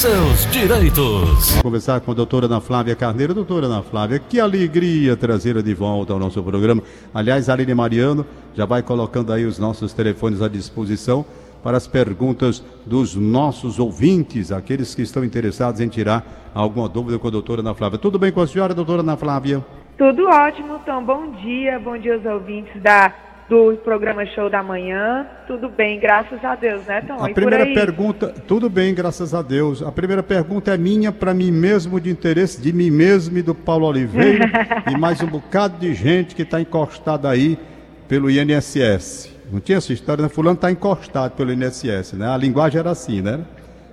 seus 0.00 0.46
direitos. 0.50 1.52
Vou 1.56 1.64
conversar 1.64 2.00
com 2.00 2.10
a 2.10 2.14
doutora 2.14 2.46
Ana 2.46 2.58
Flávia 2.58 2.96
Carneiro. 2.96 3.34
Doutora 3.34 3.66
Ana 3.66 3.82
Flávia, 3.82 4.18
que 4.18 4.40
alegria 4.40 5.14
trazê-la 5.14 5.60
de 5.60 5.74
volta 5.74 6.14
ao 6.14 6.18
nosso 6.18 6.42
programa. 6.42 6.82
Aliás, 7.12 7.50
a 7.50 7.52
Aline 7.52 7.74
Mariano 7.74 8.24
já 8.54 8.64
vai 8.64 8.82
colocando 8.82 9.30
aí 9.30 9.44
os 9.44 9.58
nossos 9.58 9.92
telefones 9.92 10.40
à 10.40 10.48
disposição 10.48 11.22
para 11.62 11.76
as 11.76 11.86
perguntas 11.86 12.64
dos 12.86 13.14
nossos 13.14 13.78
ouvintes, 13.78 14.50
aqueles 14.50 14.94
que 14.94 15.02
estão 15.02 15.22
interessados 15.22 15.82
em 15.82 15.88
tirar 15.88 16.50
alguma 16.54 16.88
dúvida 16.88 17.18
com 17.18 17.28
a 17.28 17.30
doutora 17.30 17.60
Ana 17.60 17.74
Flávia. 17.74 17.98
Tudo 17.98 18.18
bem 18.18 18.32
com 18.32 18.40
a 18.40 18.46
senhora, 18.46 18.72
doutora 18.72 19.02
Ana 19.02 19.18
Flávia? 19.18 19.62
Tudo 19.98 20.26
ótimo, 20.28 20.78
Tom. 20.86 21.04
Bom 21.04 21.30
dia, 21.42 21.78
bom 21.78 21.98
dia 21.98 22.14
aos 22.14 22.24
ouvintes 22.24 22.82
da 22.82 23.12
do 23.50 23.76
programa 23.78 24.24
Show 24.26 24.48
da 24.48 24.62
Manhã. 24.62 25.26
Tudo 25.48 25.68
bem, 25.68 25.98
graças 25.98 26.42
a 26.44 26.54
Deus, 26.54 26.86
né, 26.86 27.00
Tom? 27.00 27.20
A 27.20 27.28
e 27.28 27.34
primeira 27.34 27.66
pergunta, 27.66 28.28
tudo 28.46 28.70
bem, 28.70 28.94
graças 28.94 29.34
a 29.34 29.42
Deus. 29.42 29.82
A 29.82 29.90
primeira 29.90 30.22
pergunta 30.22 30.72
é 30.72 30.78
minha, 30.78 31.10
para 31.10 31.34
mim 31.34 31.50
mesmo, 31.50 32.00
de 32.00 32.08
interesse 32.08 32.62
de 32.62 32.72
mim 32.72 32.92
mesmo 32.92 33.36
e 33.36 33.42
do 33.42 33.52
Paulo 33.52 33.86
Oliveira 33.86 34.48
e 34.88 34.96
mais 34.96 35.20
um 35.20 35.26
bocado 35.26 35.78
de 35.80 35.92
gente 35.92 36.36
que 36.36 36.42
está 36.42 36.60
encostada 36.60 37.28
aí 37.28 37.58
pelo 38.06 38.30
INSS. 38.30 39.36
Não 39.50 39.58
tinha 39.58 39.78
essa 39.78 39.92
história, 39.92 40.22
né? 40.22 40.28
Fulano 40.28 40.54
está 40.54 40.70
encostado 40.70 41.32
pelo 41.32 41.52
INSS, 41.52 42.12
né? 42.12 42.28
A 42.28 42.36
linguagem 42.36 42.78
era 42.78 42.92
assim, 42.92 43.20
né? 43.20 43.40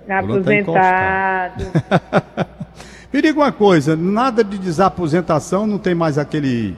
Tá 0.06 0.20
aposentado. 0.20 1.64
Tá 1.88 2.46
Me 3.12 3.20
diga 3.20 3.40
uma 3.40 3.50
coisa, 3.50 3.96
nada 3.96 4.44
de 4.44 4.56
desaposentação, 4.56 5.66
não 5.66 5.78
tem 5.78 5.96
mais 5.96 6.16
aquele 6.16 6.76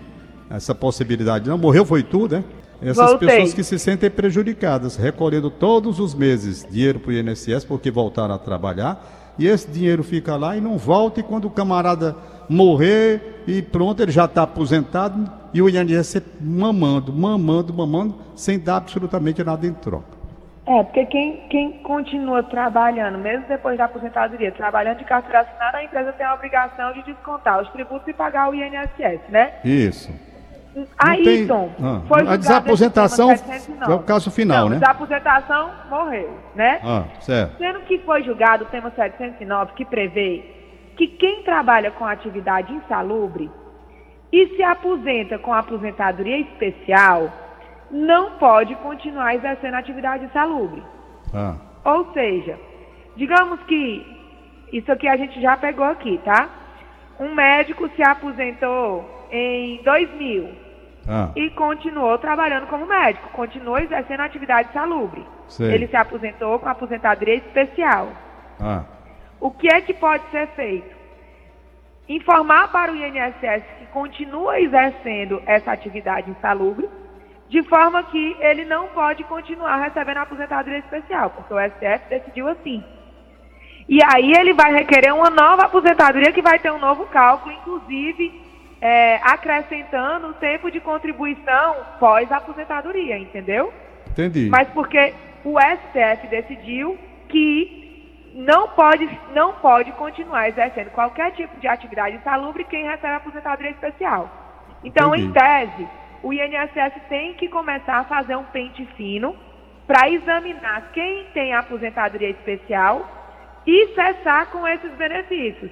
essa 0.49 0.75
possibilidade, 0.75 1.49
não? 1.49 1.59
Morreu 1.59 1.85
foi 1.85 2.03
tudo, 2.03 2.37
né? 2.37 2.45
Essas 2.83 3.11
Voltei. 3.11 3.29
pessoas 3.29 3.55
que 3.55 3.63
se 3.63 3.79
sentem 3.79 4.11
prejudicadas, 4.11 4.97
recolhendo 4.97 5.51
todos 5.51 6.01
os 6.01 6.15
meses 6.15 6.67
dinheiro 6.69 6.99
para 6.99 7.11
o 7.11 7.13
INSS 7.13 7.65
porque 7.65 7.91
voltaram 7.91 8.35
a 8.35 8.39
trabalhar, 8.39 9.35
e 9.39 9.47
esse 9.47 9.71
dinheiro 9.71 10.03
fica 10.03 10.37
lá 10.37 10.57
e 10.57 10.61
não 10.61 10.79
volta, 10.79 11.21
e 11.21 11.23
quando 11.23 11.47
o 11.47 11.51
camarada 11.51 12.17
morrer 12.49 13.43
e 13.47 13.63
pronto, 13.63 14.03
ele 14.03 14.13
já 14.13 14.25
está 14.25 14.43
aposentado, 14.43 15.31
e 15.53 15.61
o 15.61 15.69
INSS 15.69 16.23
mamando, 16.41 17.13
mamando, 17.13 17.73
mamando, 17.73 18.15
sem 18.35 18.59
dar 18.59 18.77
absolutamente 18.77 19.45
nada 19.45 19.67
em 19.67 19.73
troca. 19.75 20.21
É, 20.67 20.83
porque 20.85 21.05
quem, 21.07 21.49
quem 21.49 21.73
continua 21.83 22.43
trabalhando, 22.43 23.19
mesmo 23.19 23.47
depois 23.49 23.77
da 23.77 23.87
aposentadoria, 23.87 24.53
trabalhando 24.53 24.99
de 24.99 25.05
carteira 25.05 25.41
assinada, 25.41 25.79
a 25.79 25.85
empresa 25.85 26.13
tem 26.13 26.25
a 26.25 26.35
obrigação 26.35 26.93
de 26.93 27.03
descontar 27.03 27.61
os 27.61 27.69
tributos 27.71 28.07
e 28.07 28.13
pagar 28.13 28.51
o 28.51 28.55
INSS, 28.55 29.21
né? 29.31 29.55
Isso. 29.65 30.11
Aí, 30.99 31.25
tem... 31.25 31.47
Tom, 31.47 31.71
ah, 31.83 32.01
foi 32.07 32.29
a 32.29 32.37
desaposentação 32.37 33.31
é 33.33 33.93
o 33.93 33.99
caso 34.01 34.31
final, 34.31 34.65
Não, 34.65 34.71
né? 34.71 34.79
Desaposentação 34.79 35.71
morreu, 35.89 36.39
né? 36.55 36.81
Ah, 36.85 37.05
certo. 37.21 37.59
Sendo 37.59 37.81
que 37.81 37.99
foi 37.99 38.23
julgado 38.23 38.65
o 38.65 38.69
tema 38.69 38.91
709 38.95 39.73
que 39.75 39.85
prevê 39.85 40.45
que 40.97 41.09
quem 41.09 41.43
trabalha 41.43 41.91
com 41.91 42.07
atividade 42.07 42.73
insalubre 42.73 43.51
e 44.33 44.47
se 44.55 44.63
aposenta 44.63 45.39
com 45.39 45.53
aposentadoria 45.53 46.39
especial 46.39 47.33
não 47.91 48.33
pode 48.33 48.77
continuar 48.77 49.35
exercendo 49.35 49.75
atividade 49.75 50.25
insalubre. 50.25 50.83
Ah. 51.35 51.57
Ou 51.85 52.13
seja, 52.13 52.57
digamos 53.17 53.61
que 53.65 54.07
isso 54.73 54.91
aqui 54.93 55.09
a 55.09 55.17
gente 55.17 55.41
já 55.41 55.57
pegou 55.57 55.85
aqui, 55.85 56.21
tá? 56.25 56.49
Um 57.19 57.35
médico 57.35 57.89
se 57.97 58.03
aposentou 58.03 59.20
em 59.31 59.83
2000 59.83 60.51
ah. 61.09 61.31
e 61.35 61.51
continuou 61.51 62.19
trabalhando 62.19 62.67
como 62.67 62.87
médico, 62.87 63.29
continuou 63.31 63.79
exercendo 63.79 64.21
atividade 64.21 64.73
salubre. 64.73 65.25
Sei. 65.49 65.73
Ele 65.73 65.87
se 65.87 65.97
aposentou 65.97 66.59
com 66.59 66.69
aposentadoria 66.69 67.35
especial. 67.35 68.09
Ah. 68.61 68.85
O 69.41 69.51
que 69.51 69.69
é 69.69 69.81
que 69.81 69.95
pode 69.95 70.23
ser 70.31 70.47
feito? 70.49 70.95
Informar 72.09 72.71
para 72.71 72.93
o 72.93 72.97
INSS 72.97 73.65
que 73.79 73.87
continua 73.93 74.61
exercendo 74.61 75.43
essa 75.47 75.73
atividade 75.73 76.31
insalubre, 76.31 76.89
de 77.49 77.63
forma 77.65 78.03
que 78.05 78.37
ele 78.41 78.65
não 78.65 78.89
pode 78.89 79.25
continuar 79.25 79.77
recebendo 79.77 80.19
a 80.19 80.23
aposentadoria 80.23 80.79
especial, 80.79 81.31
porque 81.31 81.55
o 81.55 81.59
STF 81.59 82.09
decidiu 82.09 82.49
assim. 82.49 82.83
E 83.89 83.99
aí 84.05 84.33
ele 84.33 84.53
vai 84.53 84.73
requerer 84.73 85.13
uma 85.13 85.31
nova 85.31 85.65
aposentadoria 85.65 86.33
que 86.33 86.43
vai 86.43 86.59
ter 86.61 86.71
um 86.71 86.79
novo 86.79 87.07
cálculo, 87.07 87.53
inclusive 87.53 88.50
é, 88.81 89.17
acrescentando 89.23 90.29
o 90.29 90.35
tempo 90.35 90.71
de 90.71 90.81
contribuição 90.81 91.77
pós-aposentadoria, 91.99 93.19
entendeu? 93.19 93.73
Entendi. 94.11 94.49
Mas 94.49 94.69
porque 94.71 95.15
o 95.45 95.59
STF 95.61 96.27
decidiu 96.29 96.99
que 97.29 97.81
não 98.35 98.69
pode, 98.69 99.09
não 99.35 99.55
pode 99.55 99.93
continuar 99.93 100.49
exercendo 100.49 100.91
qualquer 100.91 101.33
tipo 101.33 101.59
de 101.61 101.69
atividade 101.69 102.17
insalubre 102.17 102.65
quem 102.65 102.85
recebe 102.85 103.15
aposentadoria 103.15 103.73
especial. 103.73 104.31
Então, 104.83 105.15
Entendi. 105.15 105.29
em 105.29 105.33
tese, 105.33 105.89
o 106.23 106.33
INSS 106.33 106.95
tem 107.09 107.35
que 107.35 107.49
começar 107.49 107.99
a 107.99 108.05
fazer 108.05 108.37
um 108.37 108.45
pente 108.45 108.85
fino 108.97 109.37
para 109.87 110.09
examinar 110.09 110.91
quem 110.93 111.27
tem 111.35 111.53
aposentadoria 111.53 112.31
especial 112.31 113.07
e 113.67 113.89
cessar 113.89 114.47
com 114.47 114.67
esses 114.67 114.93
benefícios. 114.93 115.71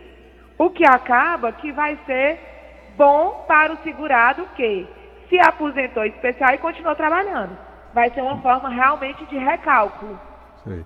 O 0.58 0.70
que 0.70 0.84
acaba 0.84 1.52
que 1.52 1.70
vai 1.70 1.97
ser 2.04 2.57
bom 2.98 3.44
para 3.47 3.72
o 3.72 3.78
segurado 3.84 4.44
que 4.56 4.86
se 5.31 5.38
aposentou 5.38 6.04
especial 6.04 6.53
e 6.53 6.59
continuou 6.59 6.94
trabalhando. 6.97 7.56
Vai 7.94 8.10
ser 8.10 8.20
uma 8.20 8.42
forma 8.42 8.69
realmente 8.69 9.25
de 9.26 9.38
recálculo. 9.38 10.19
Sei. 10.64 10.84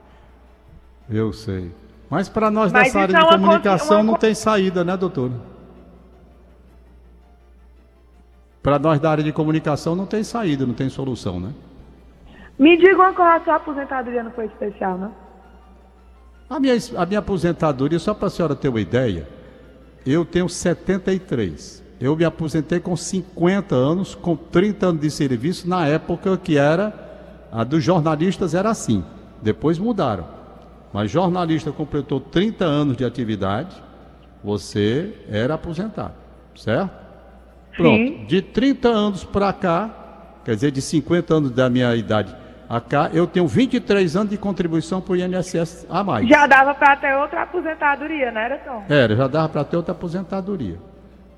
Eu 1.10 1.32
sei. 1.32 1.72
Mas 2.08 2.28
para 2.28 2.50
nós 2.50 2.70
Mas 2.70 2.84
dessa 2.84 3.00
área 3.00 3.14
de 3.18 3.24
é 3.24 3.28
comunicação 3.28 3.96
uma... 4.02 4.12
não 4.12 4.14
tem 4.18 4.34
saída, 4.34 4.84
né, 4.84 4.96
doutor? 4.96 5.32
Para 8.62 8.78
nós 8.78 9.00
da 9.00 9.10
área 9.10 9.24
de 9.24 9.32
comunicação 9.32 9.96
não 9.96 10.06
tem 10.06 10.22
saída, 10.22 10.64
não 10.64 10.74
tem 10.74 10.88
solução, 10.88 11.40
né? 11.40 11.52
Me 12.58 12.76
diga 12.76 12.94
uma 12.94 13.12
coisa, 13.12 13.34
a 13.34 13.40
sua 13.40 13.56
aposentadoria 13.56 14.22
não 14.22 14.30
foi 14.30 14.46
especial, 14.46 14.96
não? 14.98 15.12
A 16.48 16.60
minha, 16.60 16.74
a 16.96 17.06
minha 17.06 17.18
aposentadoria, 17.18 17.98
só 17.98 18.14
para 18.14 18.28
a 18.28 18.30
senhora 18.30 18.54
ter 18.54 18.68
uma 18.68 18.80
ideia, 18.80 19.26
eu 20.06 20.24
tenho 20.24 20.48
73. 20.48 21.81
Eu 22.02 22.16
me 22.16 22.24
aposentei 22.24 22.80
com 22.80 22.96
50 22.96 23.76
anos, 23.76 24.12
com 24.12 24.34
30 24.34 24.86
anos 24.86 25.00
de 25.00 25.08
serviço, 25.08 25.68
na 25.68 25.86
época 25.86 26.36
que 26.36 26.58
era, 26.58 26.92
a 27.52 27.62
dos 27.62 27.84
jornalistas 27.84 28.54
era 28.54 28.70
assim. 28.70 29.04
Depois 29.40 29.78
mudaram. 29.78 30.26
Mas 30.92 31.12
jornalista 31.12 31.70
completou 31.70 32.18
30 32.18 32.64
anos 32.64 32.96
de 32.96 33.04
atividade, 33.04 33.80
você 34.42 35.14
era 35.30 35.54
aposentado, 35.54 36.14
certo? 36.56 36.90
Pronto. 37.76 37.96
Sim. 37.96 38.24
De 38.26 38.42
30 38.42 38.88
anos 38.88 39.22
para 39.22 39.52
cá, 39.52 39.88
quer 40.44 40.56
dizer, 40.56 40.72
de 40.72 40.82
50 40.82 41.34
anos 41.34 41.50
da 41.52 41.70
minha 41.70 41.94
idade 41.94 42.34
a 42.68 42.80
cá, 42.80 43.10
eu 43.12 43.28
tenho 43.28 43.46
23 43.46 44.16
anos 44.16 44.30
de 44.30 44.38
contribuição 44.38 45.00
para 45.00 45.12
o 45.12 45.16
INSS 45.16 45.86
a 45.88 46.02
mais. 46.02 46.28
Já 46.28 46.48
dava 46.48 46.74
para 46.74 46.96
ter 46.96 47.14
outra 47.14 47.42
aposentadoria, 47.42 48.32
né, 48.32 48.60
Tom? 48.64 48.82
Era, 48.88 49.14
já 49.14 49.28
dava 49.28 49.48
para 49.48 49.62
ter 49.62 49.76
outra 49.76 49.92
aposentadoria. 49.92 50.78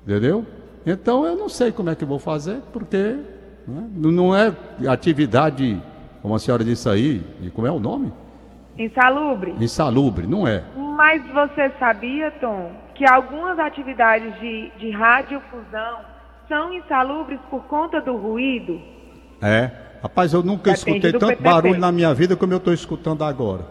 Entendeu? 0.07 0.45
Então 0.85 1.25
eu 1.25 1.35
não 1.35 1.49
sei 1.49 1.71
como 1.71 1.89
é 1.89 1.95
que 1.95 2.05
vou 2.05 2.19
fazer, 2.19 2.61
porque 2.71 3.17
né, 3.67 3.89
não 3.95 4.35
é 4.35 4.53
atividade, 4.87 5.81
como 6.21 6.35
a 6.35 6.39
senhora 6.39 6.63
disse 6.63 6.87
aí, 6.87 7.23
e 7.41 7.49
como 7.49 7.65
é 7.65 7.71
o 7.71 7.79
nome? 7.79 8.13
Insalubre. 8.77 9.55
Insalubre, 9.59 10.27
não 10.27 10.47
é. 10.47 10.63
Mas 10.75 11.25
você 11.33 11.71
sabia, 11.79 12.29
Tom, 12.39 12.71
que 12.93 13.05
algumas 13.09 13.57
atividades 13.57 14.37
de, 14.39 14.71
de 14.77 14.91
radiofusão 14.91 15.99
são 16.47 16.73
insalubres 16.73 17.39
por 17.49 17.63
conta 17.63 17.99
do 17.99 18.15
ruído? 18.15 18.79
É. 19.41 19.71
Rapaz, 20.03 20.33
eu 20.33 20.43
nunca 20.43 20.71
Depende 20.71 20.97
escutei 20.97 21.11
tanto 21.13 21.27
PPP. 21.37 21.43
barulho 21.43 21.79
na 21.79 21.91
minha 21.91 22.13
vida 22.13 22.35
como 22.35 22.53
eu 22.53 22.57
estou 22.57 22.73
escutando 22.73 23.23
agora. 23.23 23.65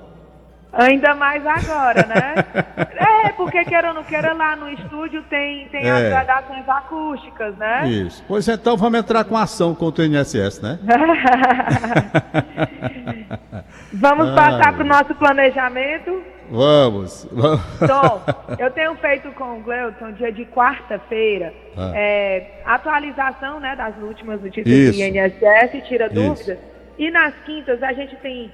Ainda 0.75 1.15
mais 1.15 1.47
agora, 1.47 2.07
né? 2.07 2.35
é, 3.27 3.33
porque 3.33 3.65
queira 3.65 3.89
ou 3.89 3.95
não 3.95 4.05
queira, 4.05 4.33
lá 4.33 4.57
no 4.57 4.69
estúdio 4.71 5.23
tem, 5.25 5.69
tem 5.69 5.87
é. 5.87 5.91
as 5.91 6.03
gradações 6.09 6.69
acústicas, 6.69 7.57
né? 7.57 7.89
Isso. 7.89 8.25
Pois 8.27 8.49
então 8.49 8.77
vamos 8.77 8.99
entrar 8.99 9.25
com 9.25 9.37
ação 9.37 9.75
contra 9.75 10.03
o 10.03 10.07
INSS, 10.07 10.61
né? 10.61 10.79
vamos 13.93 14.31
passar 14.35 14.73
para 14.73 14.85
o 14.85 14.87
nosso 14.87 15.15
planejamento? 15.15 16.23
Vamos. 16.51 17.27
Tom, 17.87 18.23
eu 18.59 18.71
tenho 18.71 18.95
feito 18.97 19.31
com 19.33 19.59
o 19.59 19.63
Gleuton, 19.63 20.13
dia 20.13 20.33
de 20.33 20.45
quarta-feira, 20.45 21.55
ah. 21.77 21.93
é, 21.95 22.63
atualização 22.67 23.61
né, 23.61 23.75
das 23.77 23.97
últimas 23.99 24.43
notícias 24.43 24.67
Isso. 24.67 24.99
do 24.99 25.05
INSS, 25.05 25.89
tira 25.89 26.09
dúvidas. 26.09 26.59
E 26.99 27.11
nas 27.11 27.35
quintas 27.45 27.83
a 27.83 27.93
gente 27.93 28.15
tem 28.17 28.53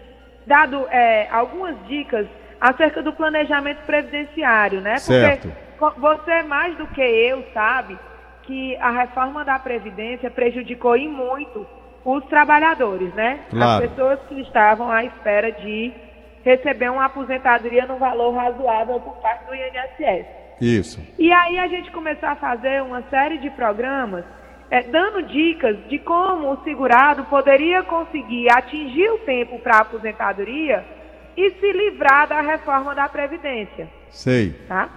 dado 0.51 0.85
é, 0.91 1.29
algumas 1.31 1.77
dicas 1.87 2.27
acerca 2.61 3.01
do 3.03 3.13
planejamento 3.13 3.79
previdenciário, 3.87 4.81
né? 4.81 4.99
Certo. 4.99 5.49
Porque 5.79 6.01
você 6.01 6.43
mais 6.43 6.77
do 6.77 6.89
que 6.89 7.01
eu 7.01 7.45
sabe 7.55 7.97
que 8.43 8.77
a 8.79 8.91
reforma 8.91 9.45
da 9.45 9.59
Previdência 9.61 10.29
prejudicou 10.29 10.97
em 10.97 11.09
muito 11.09 11.65
os 12.05 12.25
trabalhadores, 12.25 13.15
né? 13.15 13.41
Claro. 13.49 13.85
As 13.85 13.91
pessoas 13.91 14.19
que 14.29 14.41
estavam 14.41 14.91
à 14.91 15.05
espera 15.05 15.53
de 15.53 15.93
receber 16.45 16.91
uma 16.91 17.05
aposentadoria 17.05 17.87
no 17.87 17.97
valor 17.97 18.35
razoável 18.35 18.99
por 19.01 19.15
parte 19.23 19.47
do 19.47 19.55
INSS. 19.55 20.27
Isso. 20.61 21.01
E 21.17 21.33
aí 21.33 21.59
a 21.59 21.69
gente 21.69 21.93
começou 21.93 22.29
a 22.29 22.35
fazer 22.35 22.83
uma 22.83 23.03
série 23.09 23.39
de 23.39 23.51
programas 23.51 24.25
é, 24.71 24.83
dando 24.83 25.23
dicas 25.23 25.77
de 25.89 25.99
como 25.99 26.53
o 26.53 26.63
segurado 26.63 27.25
poderia 27.25 27.83
conseguir 27.83 28.49
atingir 28.51 29.11
o 29.11 29.19
tempo 29.19 29.59
para 29.59 29.79
a 29.79 29.81
aposentadoria 29.81 30.85
e 31.37 31.51
se 31.51 31.73
livrar 31.73 32.29
da 32.29 32.41
reforma 32.41 32.95
da 32.95 33.09
Previdência. 33.09 33.89
Sei. 34.11 34.53
Tá? 34.69 34.89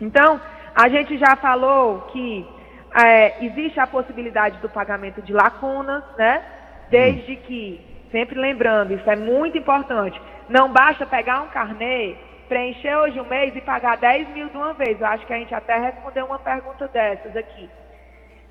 Então, 0.00 0.40
a 0.74 0.88
gente 0.88 1.16
já 1.16 1.34
falou 1.36 2.02
que 2.12 2.46
é, 2.94 3.44
existe 3.44 3.80
a 3.80 3.86
possibilidade 3.86 4.58
do 4.58 4.68
pagamento 4.68 5.22
de 5.22 5.32
lacunas, 5.32 6.04
né? 6.16 6.42
Desde 6.90 7.32
hum. 7.32 7.38
que, 7.46 7.80
sempre 8.10 8.38
lembrando, 8.38 8.94
isso 8.94 9.10
é 9.10 9.16
muito 9.16 9.56
importante, 9.58 10.20
não 10.48 10.70
basta 10.72 11.04
pegar 11.04 11.42
um 11.42 11.48
carnê, 11.48 12.14
preencher 12.48 12.94
hoje 12.96 13.20
um 13.20 13.28
mês 13.28 13.54
e 13.54 13.60
pagar 13.60 13.96
10 13.98 14.28
mil 14.30 14.48
de 14.48 14.56
uma 14.56 14.72
vez. 14.72 15.00
Eu 15.00 15.06
acho 15.06 15.26
que 15.26 15.32
a 15.32 15.38
gente 15.38 15.54
até 15.54 15.78
respondeu 15.78 16.26
uma 16.26 16.38
pergunta 16.38 16.88
dessas 16.88 17.36
aqui. 17.36 17.68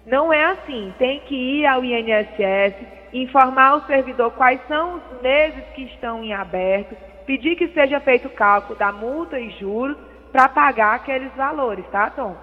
Não 0.08 0.32
é 0.32 0.46
assim. 0.46 0.94
Tem 0.98 1.20
que 1.20 1.36
ir 1.36 1.66
ao 1.66 1.84
INSS, 1.84 2.76
informar 3.14 3.76
o 3.76 3.86
servidor 3.86 4.32
quais 4.32 4.60
são 4.68 4.96
os 4.96 5.22
meses 5.22 5.64
que 5.76 5.84
estão 5.84 6.24
em 6.24 6.34
aberto, 6.34 6.96
pedir 7.26 7.58
que 7.58 7.68
seja 7.68 8.00
feito 8.00 8.30
o 8.30 8.32
cálculo 8.32 8.80
da 8.80 8.92
multa 8.92 9.38
e 9.38 9.50
juros 9.60 9.98
para 10.32 10.48
pagar 10.48 10.96
aqueles 10.96 11.32
valores, 11.36 11.86
tá, 11.92 12.10
Tom? 12.10 12.36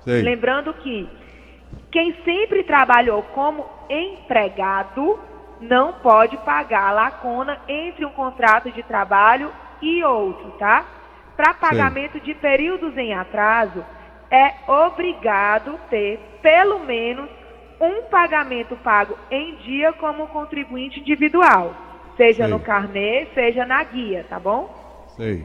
Sei. 0.00 0.22
Lembrando 0.22 0.72
que 0.74 1.08
quem 1.90 2.14
sempre 2.24 2.64
trabalhou 2.64 3.22
como 3.34 3.66
empregado 3.90 5.18
não 5.60 5.92
pode 5.94 6.36
pagar 6.38 6.88
a 6.88 6.92
lacuna 6.92 7.58
entre 7.68 8.04
um 8.06 8.10
contrato 8.10 8.70
de 8.72 8.82
trabalho 8.82 9.52
e 9.80 10.02
outro, 10.02 10.50
tá? 10.52 10.84
Para 11.36 11.54
pagamento 11.54 12.18
Sim. 12.18 12.24
de 12.24 12.34
períodos 12.34 12.96
em 12.96 13.14
atraso, 13.14 13.84
é 14.32 14.54
obrigado 14.66 15.78
ter 15.90 16.18
pelo 16.40 16.80
menos 16.80 17.28
um 17.78 18.02
pagamento 18.04 18.74
pago 18.76 19.16
em 19.30 19.56
dia 19.56 19.92
como 19.92 20.26
contribuinte 20.28 21.00
individual, 21.00 21.74
seja 22.16 22.44
Sei. 22.44 22.52
no 22.52 22.58
carnê, 22.58 23.26
seja 23.34 23.66
na 23.66 23.84
guia, 23.84 24.24
tá 24.28 24.40
bom? 24.40 25.04
Sei. 25.16 25.44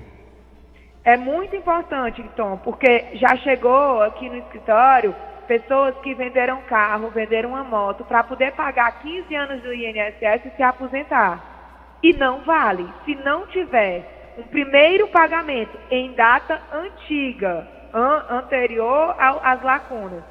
É 1.03 1.17
muito 1.17 1.55
importante, 1.55 2.23
Tom, 2.35 2.57
porque 2.57 3.07
já 3.13 3.35
chegou 3.37 4.01
aqui 4.01 4.29
no 4.29 4.37
escritório 4.37 5.13
pessoas 5.47 5.95
que 5.99 6.13
venderam 6.13 6.61
carro, 6.63 7.09
venderam 7.09 7.49
uma 7.49 7.63
moto 7.63 8.03
para 8.03 8.23
poder 8.23 8.51
pagar 8.53 8.99
15 9.01 9.33
anos 9.33 9.63
do 9.63 9.73
INSS 9.73 10.45
e 10.45 10.55
se 10.55 10.63
aposentar. 10.63 11.97
E 12.03 12.13
não 12.13 12.41
vale. 12.41 12.87
Se 13.05 13.15
não 13.15 13.47
tiver 13.47 14.35
um 14.37 14.43
primeiro 14.43 15.07
pagamento 15.07 15.77
em 15.89 16.13
data 16.13 16.61
antiga, 16.71 17.65
an 17.93 18.37
anterior 18.37 19.15
às 19.17 19.61
lacunas, 19.63 20.23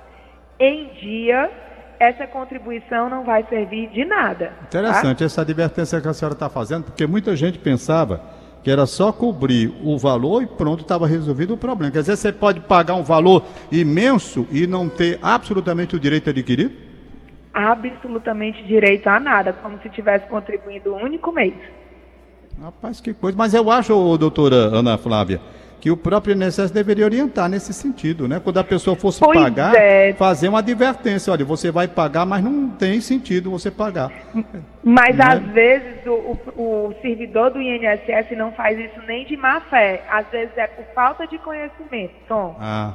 em 0.59 0.89
dia, 0.95 1.51
essa 1.99 2.27
contribuição 2.27 3.09
não 3.09 3.25
vai 3.25 3.45
servir 3.49 3.89
de 3.89 4.05
nada. 4.05 4.47
Tá? 4.47 4.67
Interessante 4.67 5.19
tá? 5.19 5.25
essa 5.25 5.43
advertência 5.43 6.01
que 6.01 6.09
a 6.09 6.15
senhora 6.15 6.35
está 6.35 6.49
fazendo, 6.49 6.85
porque 6.85 7.07
muita 7.07 7.35
gente 7.37 7.59
pensava 7.59 8.21
que 8.63 8.71
era 8.71 8.85
só 8.85 9.13
cobrir 9.13 9.73
o 9.85 9.97
valor 9.97 10.43
e 10.43 10.47
pronto, 10.47 10.81
estava 10.83 11.07
resolvido 11.07 11.55
o 11.55 11.57
problema. 11.57 11.93
Quer 11.93 12.01
dizer, 12.01 12.17
você 12.17 12.33
pode 12.33 12.61
pagar 12.61 12.95
um 12.95 13.03
valor 13.05 13.45
imenso 13.71 14.47
e 14.51 14.67
não 14.67 14.89
ter 14.89 15.21
absolutamente 15.23 15.95
o 15.95 16.01
direito 16.01 16.31
adquirido? 16.31 16.75
Absolutamente 17.55 18.65
direito 18.65 19.07
a 19.07 19.21
nada, 19.21 19.53
como 19.53 19.81
se 19.83 19.89
tivesse 19.91 20.27
contribuído 20.27 20.95
um 20.95 21.03
único 21.05 21.31
mês. 21.31 21.55
Rapaz, 22.61 23.01
que 23.01 23.15
coisa. 23.15 23.39
Mas 23.39 23.55
eu 23.55 23.71
acho, 23.71 24.17
doutora 24.19 24.57
Ana 24.57 24.99
Flávia, 24.99 25.41
que 25.81 25.91
o 25.91 25.97
próprio 25.97 26.35
INSS 26.35 26.71
deveria 26.71 27.05
orientar 27.05 27.49
nesse 27.49 27.73
sentido, 27.73 28.27
né? 28.27 28.41
Quando 28.43 28.59
a 28.59 28.65
pessoa 28.65 28.97
fosse 28.97 29.21
pois 29.21 29.39
pagar, 29.39 29.75
é. 29.75 30.13
fazer 30.15 30.49
uma 30.49 30.61
advertência, 30.61 31.33
olha, 31.33 31.45
você 31.45 31.71
vai 31.71 31.87
pagar, 31.87 32.25
mas 32.25 32.43
não 32.43 32.69
tem 32.71 33.01
sentido 33.01 33.51
você 33.51 33.71
pagar. 33.71 34.11
Mas 34.83 35.17
né? 35.17 35.25
às 35.25 35.43
vezes 35.53 36.07
o, 36.07 36.11
o, 36.57 36.89
o, 36.89 36.95
servidor 37.03 37.51
do 37.51 37.61
INSS 37.61 38.37
não 38.37 38.53
faz 38.53 38.79
isso 38.79 39.01
nem 39.07 39.27
de 39.27 39.37
má 39.37 39.61
fé, 39.63 40.03
às 40.09 40.27
vezes 40.29 40.57
é 40.57 40.67
por 40.67 40.85
falta 40.95 41.27
de 41.27 41.39
conhecimento, 41.39 42.15
Tom. 42.29 42.57
Ah, 42.61 42.93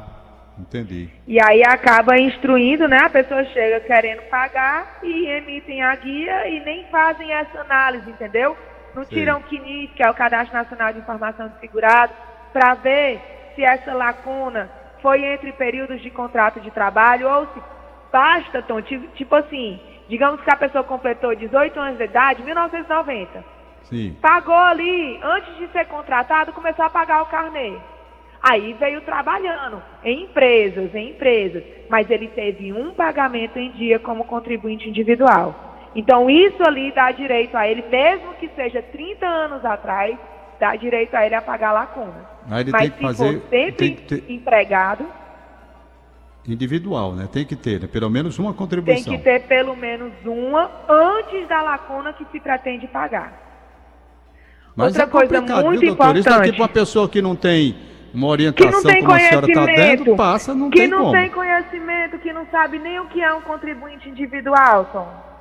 entendi. 0.57 1.09
E 1.27 1.37
aí 1.41 1.63
acaba 1.63 2.17
instruindo, 2.17 2.87
né? 2.87 2.99
A 2.99 3.09
pessoa 3.09 3.43
chega 3.45 3.81
querendo 3.81 4.21
pagar 4.29 4.99
e 5.03 5.27
emitem 5.27 5.81
a 5.81 5.95
guia 5.95 6.47
e 6.47 6.63
nem 6.63 6.85
fazem 6.85 7.31
essa 7.31 7.59
análise, 7.59 8.09
entendeu? 8.09 8.55
Não 8.95 9.05
tiram 9.05 9.39
o 9.39 9.43
CNIS, 9.43 9.91
que 9.95 10.03
é 10.03 10.09
o 10.09 10.13
Cadastro 10.13 10.53
Nacional 10.53 10.91
de 10.91 10.99
Informação 10.99 11.47
de 11.47 11.59
Segurado, 11.59 12.13
para 12.51 12.73
ver 12.75 13.19
se 13.55 13.63
essa 13.63 13.93
lacuna 13.93 14.69
foi 15.01 15.23
entre 15.25 15.51
períodos 15.53 16.01
de 16.01 16.09
contrato 16.09 16.59
de 16.59 16.71
trabalho 16.71 17.29
ou 17.29 17.47
se 17.47 17.61
basta, 18.11 18.61
Tom, 18.61 18.81
tipo 18.81 19.35
assim, 19.35 19.79
digamos 20.07 20.41
que 20.41 20.53
a 20.53 20.57
pessoa 20.57 20.83
completou 20.83 21.35
18 21.35 21.79
anos 21.79 21.97
de 21.97 22.03
idade, 22.03 22.43
1990. 22.43 23.43
Sim. 23.83 24.17
Pagou 24.21 24.55
ali, 24.55 25.19
antes 25.23 25.55
de 25.57 25.67
ser 25.69 25.85
contratado, 25.85 26.53
começou 26.53 26.85
a 26.85 26.89
pagar 26.89 27.23
o 27.23 27.27
carnê. 27.27 27.73
Aí 28.41 28.73
veio 28.73 29.01
trabalhando 29.01 29.81
em 30.03 30.23
empresas, 30.23 30.93
em 30.95 31.11
empresas, 31.11 31.63
mas 31.89 32.09
ele 32.09 32.27
teve 32.29 32.73
um 32.73 32.91
pagamento 32.91 33.59
em 33.59 33.71
dia 33.71 33.99
como 33.99 34.25
contribuinte 34.25 34.89
individual. 34.89 35.53
Então 35.93 36.29
isso 36.29 36.63
ali 36.63 36.91
dá 36.91 37.11
direito 37.11 37.55
a 37.55 37.67
ele, 37.67 37.83
mesmo 37.89 38.33
que 38.35 38.49
seja 38.49 38.81
30 38.81 39.25
anos 39.27 39.63
atrás, 39.63 40.17
dá 40.59 40.75
direito 40.75 41.13
a 41.15 41.25
ele 41.25 41.35
a 41.35 41.41
pagar 41.41 41.69
a 41.69 41.73
lacuna. 41.73 42.30
Aí 42.49 42.61
ele 42.61 42.71
Mas 42.71 42.81
tem 42.81 42.91
que 42.91 42.97
se 42.97 43.03
fazer, 43.03 43.39
for 43.39 43.49
sempre 43.49 43.71
tem 43.71 43.95
que 43.95 44.01
ter... 44.03 44.31
empregado. 44.31 45.05
Individual, 46.47 47.13
né? 47.13 47.29
Tem 47.31 47.45
que 47.45 47.55
ter, 47.55 47.81
né? 47.81 47.87
Pelo 47.87 48.09
menos 48.09 48.39
uma 48.39 48.53
contribuição. 48.53 49.03
Tem 49.11 49.17
que 49.17 49.23
ter 49.23 49.41
pelo 49.43 49.75
menos 49.75 50.11
uma 50.25 50.71
antes 50.89 51.47
da 51.47 51.61
lacuna 51.61 52.13
que 52.13 52.25
se 52.31 52.39
pretende 52.39 52.87
pagar. 52.87 53.39
Mas 54.75 54.87
Outra 54.87 55.03
é 55.03 55.07
coisa 55.07 55.41
muito 55.41 55.81
viu, 55.81 55.93
importante. 55.93 56.19
Isso 56.19 56.29
aqui 56.29 56.51
para 56.53 56.61
uma 56.61 56.69
pessoa 56.69 57.07
que 57.07 57.21
não 57.21 57.35
tem 57.35 57.75
uma 58.13 58.27
orientação 58.27 58.81
como 58.81 59.13
a 59.13 59.19
senhora 59.19 59.47
está 59.47 59.65
dando, 59.65 60.15
passa, 60.15 60.53
não 60.55 60.69
que 60.69 60.79
tem 60.79 60.87
não 60.87 60.99
como. 60.99 61.11
tem 61.11 61.29
conhecimento, 61.29 62.17
que 62.19 62.33
não 62.33 62.45
sabe 62.47 62.79
nem 62.79 62.99
o 62.99 63.05
que 63.05 63.21
é 63.21 63.33
um 63.33 63.41
contribuinte 63.41 64.09
individual, 64.09 64.85
Tom. 64.91 65.31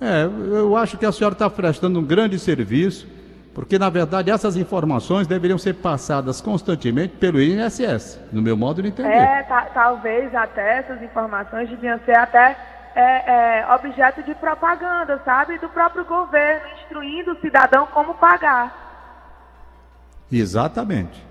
É, 0.00 0.24
eu 0.24 0.76
acho 0.76 0.98
que 0.98 1.06
a 1.06 1.12
senhora 1.12 1.32
está 1.32 1.48
prestando 1.48 1.98
um 1.98 2.04
grande 2.04 2.38
serviço 2.38 3.06
porque, 3.56 3.78
na 3.78 3.88
verdade, 3.88 4.30
essas 4.30 4.54
informações 4.54 5.26
deveriam 5.26 5.56
ser 5.56 5.72
passadas 5.76 6.42
constantemente 6.42 7.16
pelo 7.16 7.40
INSS, 7.40 8.20
no 8.30 8.42
meu 8.42 8.54
modo 8.54 8.82
de 8.82 8.88
entender. 8.88 9.08
É, 9.08 9.42
talvez 9.72 10.34
até 10.34 10.80
essas 10.80 11.02
informações 11.02 11.66
deviam 11.70 11.98
ser 12.00 12.18
até 12.18 12.54
é, 12.94 13.60
é, 13.60 13.74
objeto 13.74 14.22
de 14.24 14.34
propaganda, 14.34 15.18
sabe? 15.24 15.56
Do 15.56 15.70
próprio 15.70 16.04
governo, 16.04 16.68
instruindo 16.82 17.32
o 17.32 17.40
cidadão 17.40 17.86
como 17.86 18.12
pagar. 18.16 18.76
Exatamente. 20.30 21.26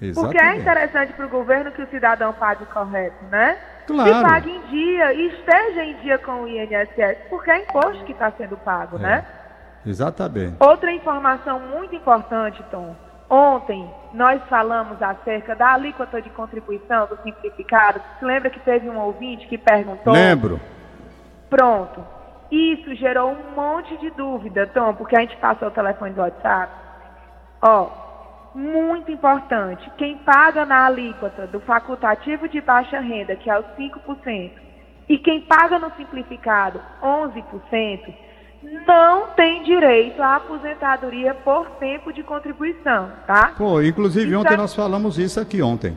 Exatamente. 0.00 0.14
Porque 0.14 0.38
é 0.38 0.56
interessante 0.60 1.12
para 1.14 1.26
o 1.26 1.28
governo 1.28 1.72
que 1.72 1.82
o 1.82 1.90
cidadão 1.90 2.32
pague 2.34 2.66
correto, 2.66 3.24
né? 3.32 3.58
Claro. 3.84 4.14
Que 4.14 4.22
pague 4.22 4.50
em 4.52 4.60
dia 4.68 5.12
e 5.12 5.26
esteja 5.26 5.82
em 5.82 5.96
dia 6.02 6.18
com 6.18 6.42
o 6.42 6.48
INSS, 6.48 7.18
porque 7.28 7.50
é 7.50 7.62
imposto 7.62 8.04
que 8.04 8.12
está 8.12 8.30
sendo 8.30 8.56
pago, 8.58 8.96
é. 8.98 9.00
né? 9.00 9.24
Exatamente. 9.88 10.56
Outra 10.60 10.92
informação 10.92 11.58
muito 11.60 11.94
importante, 11.94 12.62
Tom. 12.70 12.94
Ontem 13.30 13.90
nós 14.14 14.42
falamos 14.48 15.00
acerca 15.02 15.54
da 15.54 15.74
alíquota 15.74 16.20
de 16.20 16.30
contribuição 16.30 17.06
do 17.06 17.18
simplificado. 17.22 18.00
Você 18.18 18.24
lembra 18.24 18.50
que 18.50 18.60
teve 18.60 18.88
um 18.88 18.98
ouvinte 18.98 19.46
que 19.46 19.58
perguntou? 19.58 20.12
Lembro. 20.12 20.60
Pronto. 21.50 22.04
Isso 22.50 22.94
gerou 22.94 23.32
um 23.32 23.54
monte 23.54 23.96
de 23.98 24.10
dúvida, 24.10 24.66
Tom, 24.66 24.94
porque 24.94 25.16
a 25.16 25.20
gente 25.20 25.36
passou 25.36 25.68
o 25.68 25.72
telefone 25.72 26.14
do 26.14 26.22
WhatsApp. 26.22 26.72
Ó, 27.60 27.90
muito 28.54 29.12
importante. 29.12 29.90
Quem 29.98 30.16
paga 30.18 30.64
na 30.64 30.86
alíquota 30.86 31.46
do 31.46 31.60
facultativo 31.60 32.48
de 32.48 32.60
baixa 32.62 33.00
renda, 33.00 33.36
que 33.36 33.50
é 33.50 33.58
o 33.58 33.64
5%, 33.76 34.52
e 35.08 35.18
quem 35.18 35.42
paga 35.42 35.78
no 35.78 35.90
simplificado, 35.96 36.80
11%, 37.02 38.14
não 38.62 39.28
tem 39.28 39.62
direito 39.62 40.20
à 40.22 40.36
aposentadoria 40.36 41.34
por 41.34 41.66
tempo 41.78 42.12
de 42.12 42.22
contribuição, 42.22 43.12
tá? 43.26 43.52
Pô, 43.56 43.80
inclusive 43.80 44.30
isso 44.30 44.38
ontem 44.38 44.54
é... 44.54 44.56
nós 44.56 44.74
falamos 44.74 45.18
isso 45.18 45.38
aqui 45.40 45.62
ontem. 45.62 45.96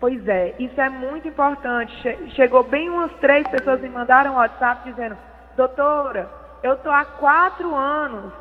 Pois 0.00 0.26
é, 0.26 0.54
isso 0.58 0.80
é 0.80 0.88
muito 0.88 1.28
importante. 1.28 1.92
Chegou 2.34 2.62
bem 2.64 2.88
umas 2.88 3.12
três 3.20 3.46
pessoas 3.48 3.80
me 3.80 3.88
mandaram 3.90 4.32
um 4.32 4.36
WhatsApp 4.36 4.90
dizendo, 4.90 5.16
doutora, 5.56 6.30
eu 6.62 6.72
estou 6.72 6.90
há 6.90 7.04
quatro 7.04 7.74
anos 7.74 8.32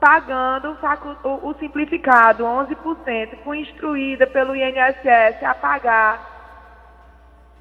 pagando 0.00 0.76
o, 1.24 1.48
o 1.48 1.54
simplificado, 1.58 2.44
11%, 2.44 3.38
fui 3.44 3.60
instruída 3.60 4.26
pelo 4.26 4.54
INSS 4.54 5.42
a 5.42 5.54
pagar 5.54 6.35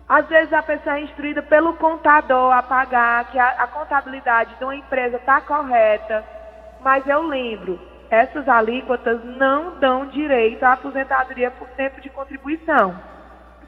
às 0.08 0.28
vezes 0.28 0.54
a 0.54 0.62
pessoa 0.62 0.98
é 0.98 1.02
instruída 1.02 1.42
pelo 1.42 1.74
contador 1.74 2.54
a 2.54 2.62
pagar, 2.62 3.26
que 3.32 3.40
a, 3.40 3.64
a 3.64 3.68
contabilidade 3.68 4.56
de 4.56 4.64
uma 4.64 4.76
empresa 4.76 5.18
está 5.18 5.42
correta, 5.42 6.24
Mas 6.82 7.06
eu 7.08 7.24
lembro, 7.24 7.80
essas 8.10 8.48
alíquotas 8.48 9.24
não 9.24 9.80
dão 9.80 10.06
direito 10.08 10.64
à 10.64 10.74
aposentadoria 10.74 11.50
por 11.52 11.68
tempo 11.70 12.00
de 12.00 12.10
contribuição. 12.10 12.96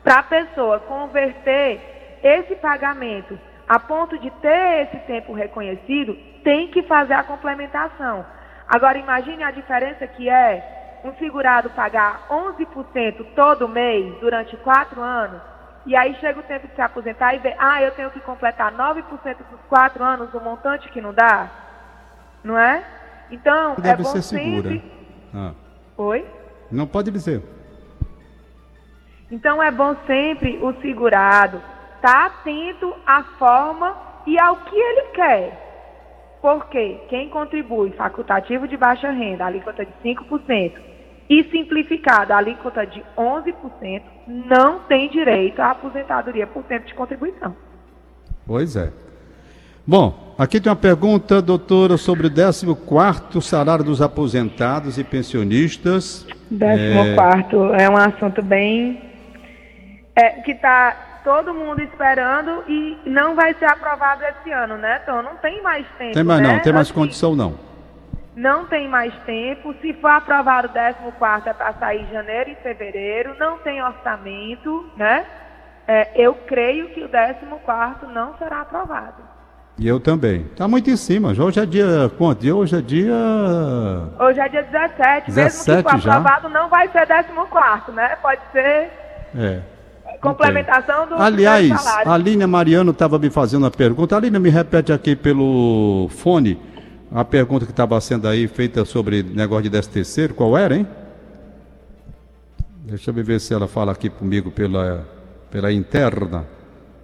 Para 0.04 0.20
a 0.20 0.24
pessoa 0.24 0.80
converter 0.82 2.20
esse 2.24 2.56
pagamento 2.58 3.38
a 3.68 3.80
ponto 3.80 4.18
de 4.18 4.32
ter 4.32 4.84
esse 4.84 4.98
tempo 5.06 5.34
reconhecido, 5.34 6.16
tem 6.44 6.70
que 6.70 6.84
fazer 6.84 7.14
a 7.14 7.24
complementação. 7.24 8.26
Agora, 8.68 8.98
imagine 8.98 9.44
a 9.44 9.52
diferença 9.52 10.08
que 10.08 10.30
é 10.30 11.00
um 11.04 11.14
segurado 11.16 11.70
pagar 11.72 12.28
11% 12.30 13.26
todo 13.36 13.68
mês 13.68 14.18
durante 14.20 14.56
quatro 14.58 15.02
anos, 15.02 15.42
e 15.88 15.96
aí 15.96 16.14
chega 16.16 16.40
o 16.40 16.44
tempo 16.44 16.68
de 16.68 16.76
se 16.76 16.82
aposentar 16.82 17.34
e 17.34 17.40
ver, 17.40 17.56
ah, 17.58 17.82
eu 17.82 17.92
tenho 17.92 18.12
que 18.12 18.20
completar 18.20 18.74
9% 18.74 19.04
dos 19.50 19.62
quatro 19.70 20.04
anos, 20.04 20.34
o 20.34 20.40
montante 20.42 20.90
que 20.90 21.00
não 21.00 21.14
dá. 21.14 21.50
Não 22.44 22.58
é? 22.58 22.84
Então, 23.32 23.76
Deve 23.76 24.02
é 24.02 24.04
bom 24.04 24.12
ser 24.12 24.22
segura. 24.22 24.70
sempre... 24.70 24.92
Ah, 25.34 25.54
Oi? 25.98 26.26
não 26.70 26.86
pode 26.86 27.10
dizer. 27.10 27.42
Então 29.32 29.64
é 29.64 29.72
bom 29.72 29.96
sempre 30.06 30.58
o 30.62 30.74
segurado 30.82 31.62
estar 31.96 32.26
atento 32.28 32.94
à 33.06 33.24
forma 33.40 33.96
e 34.26 34.38
ao 34.38 34.58
que 34.58 34.76
ele 34.76 35.02
quer. 35.14 36.38
Porque 36.42 37.02
quem 37.10 37.30
contribui 37.30 37.92
facultativo 37.92 38.68
de 38.68 38.76
baixa 38.76 39.10
renda, 39.10 39.46
alíquota 39.46 39.86
de 39.86 39.92
5%, 40.04 40.74
e 41.30 41.44
simplificado, 41.52 42.34
alíquota 42.34 42.86
de 42.86 43.04
11%, 43.18 44.02
não 44.28 44.80
tem 44.80 45.10
direito 45.10 45.62
à 45.62 45.72
aposentadoria 45.72 46.48
por 46.48 46.64
tempo 46.64 46.86
de 46.86 46.94
contribuição. 46.94 47.56
Pois 48.46 48.76
é. 48.76 48.92
Bom, 49.86 50.36
aqui 50.38 50.60
tem 50.60 50.70
uma 50.70 50.76
pergunta, 50.76 51.42
doutora, 51.42 51.98
sobre 51.98 52.28
o 52.28 52.76
14 52.76 53.42
salário 53.42 53.84
dos 53.84 54.02
aposentados 54.02 54.98
e 54.98 55.04
pensionistas. 55.04 56.28
Décimo 56.50 57.00
É, 57.00 57.16
quarto 57.16 57.74
é 57.74 57.90
um 57.90 57.96
assunto 57.96 58.42
bem 58.42 59.02
é, 60.16 60.42
que 60.42 60.52
está 60.52 61.22
todo 61.24 61.54
mundo 61.54 61.82
esperando 61.82 62.64
e 62.68 62.98
não 63.06 63.36
vai 63.36 63.54
ser 63.56 63.66
aprovado 63.66 64.24
esse 64.24 64.52
ano, 64.52 64.78
né? 64.78 65.00
Então 65.04 65.22
não 65.22 65.36
tem 65.38 65.62
mais 65.62 65.86
tempo. 65.98 66.14
Tem 66.14 66.24
mais 66.24 66.42
né? 66.42 66.54
não, 66.54 66.60
tem 66.62 66.74
mais 66.74 66.88
Assim, 66.88 66.94
condição 66.94 67.36
não. 67.36 67.56
Não 68.38 68.66
tem 68.66 68.88
mais 68.88 69.12
tempo. 69.26 69.74
Se 69.82 69.94
for 69.94 70.12
aprovado 70.12 70.68
o 70.68 71.12
14 71.12 71.50
é 71.50 71.54
para 71.54 71.74
sair 71.74 72.08
janeiro 72.12 72.52
e 72.52 72.56
fevereiro. 72.62 73.36
Não 73.40 73.58
tem 73.58 73.84
orçamento, 73.84 74.86
né? 74.96 75.26
É, 75.88 76.12
eu 76.16 76.36
creio 76.46 76.90
que 76.90 77.04
o 77.04 77.10
14 77.10 78.06
não 78.14 78.38
será 78.38 78.62
aprovado. 78.62 79.24
E 79.80 79.88
eu 79.88 80.00
também. 80.00 80.42
Está 80.52 80.68
muito 80.68 80.88
em 80.88 80.96
cima. 80.96 81.30
Hoje 81.30 81.60
é 81.60 81.66
dia 81.66 82.12
quanto? 82.16 82.46
E 82.46 82.52
Hoje 82.52 82.78
é 82.78 82.82
dia. 82.82 83.16
Hoje 84.20 84.40
é 84.40 84.50
dia 84.50 84.64
17. 84.64 85.32
Mesmo 85.32 85.66
17 85.66 85.84
que 85.84 85.92
for 85.92 86.00
já? 86.00 86.18
aprovado, 86.18 86.50
não 86.50 86.70
vai 86.70 86.88
ser 86.90 87.08
14, 87.08 87.92
né? 87.92 88.18
Pode 88.22 88.42
ser 88.52 88.92
É. 89.36 89.62
complementação 90.22 91.08
do 91.08 91.16
Aliás, 91.16 91.72
a 92.06 92.14
Aline 92.14 92.46
Mariano 92.46 92.92
estava 92.92 93.18
me 93.18 93.32
fazendo 93.32 93.64
uma 93.64 93.72
pergunta. 93.72 94.16
Aline, 94.16 94.38
me 94.38 94.50
repete 94.52 94.94
aqui 94.94 95.16
pelo 95.16 96.08
fone 96.10 96.77
a 97.12 97.24
pergunta 97.24 97.66
que 97.66 97.72
estava 97.72 98.00
sendo 98.02 98.28
aí 98.28 98.48
feita 98.48 98.84
sobre 98.86 99.24
negócio 99.24 99.64
de 99.64 99.70
13 99.70 99.90
terceiro. 99.90 100.34
Qual 100.34 100.58
era, 100.58 100.76
hein? 100.76 100.88
Deixa 102.86 103.12
eu 103.12 103.14
ver 103.14 103.40
se 103.40 103.54
ela 103.54 103.68
fala 103.68 103.92
aqui 103.92 104.10
comigo 104.10 104.52
pela, 104.52 105.06
pela 105.52 105.72
interna. 105.72 106.46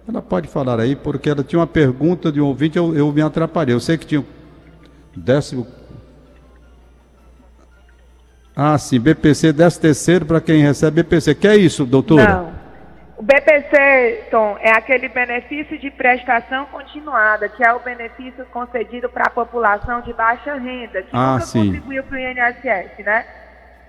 Ela 0.06 0.20
pode 0.20 0.48
falar 0.48 0.80
aí, 0.80 0.94
porque 0.94 1.30
ela 1.30 1.42
tinha 1.42 1.58
uma 1.58 1.66
pergunta 1.66 2.30
de 2.30 2.40
um 2.40 2.46
ouvinte, 2.46 2.76
eu, 2.76 2.94
eu 2.94 3.10
me 3.12 3.22
atrapalhei. 3.22 3.74
Eu 3.74 3.80
sei 3.80 3.96
que 3.96 4.06
tinha 4.06 4.24
décimo. 5.16 5.66
Ah, 8.54 8.78
sim, 8.78 9.00
BPC, 9.00 9.52
décimo 9.52 9.82
terceiro 9.82 10.26
para 10.26 10.40
quem 10.40 10.62
recebe 10.62 11.02
BPC. 11.02 11.34
Que 11.34 11.48
é 11.48 11.56
isso, 11.56 11.84
doutora? 11.84 12.42
Não. 12.42 12.63
O 13.16 13.22
BPC, 13.22 14.26
Tom, 14.30 14.56
é 14.60 14.70
aquele 14.70 15.08
benefício 15.08 15.78
de 15.78 15.88
prestação 15.90 16.66
continuada, 16.66 17.48
que 17.48 17.64
é 17.64 17.72
o 17.72 17.78
benefício 17.78 18.44
concedido 18.46 19.08
para 19.08 19.26
a 19.28 19.30
população 19.30 20.00
de 20.00 20.12
baixa 20.12 20.54
renda, 20.54 21.02
que 21.02 21.10
Ah, 21.12 21.34
nunca 21.34 21.46
sim. 21.46 21.66
contribuiu 21.66 22.02
para 22.02 22.16
o 22.16 22.18
INSS, 22.18 22.98
né? 23.04 23.24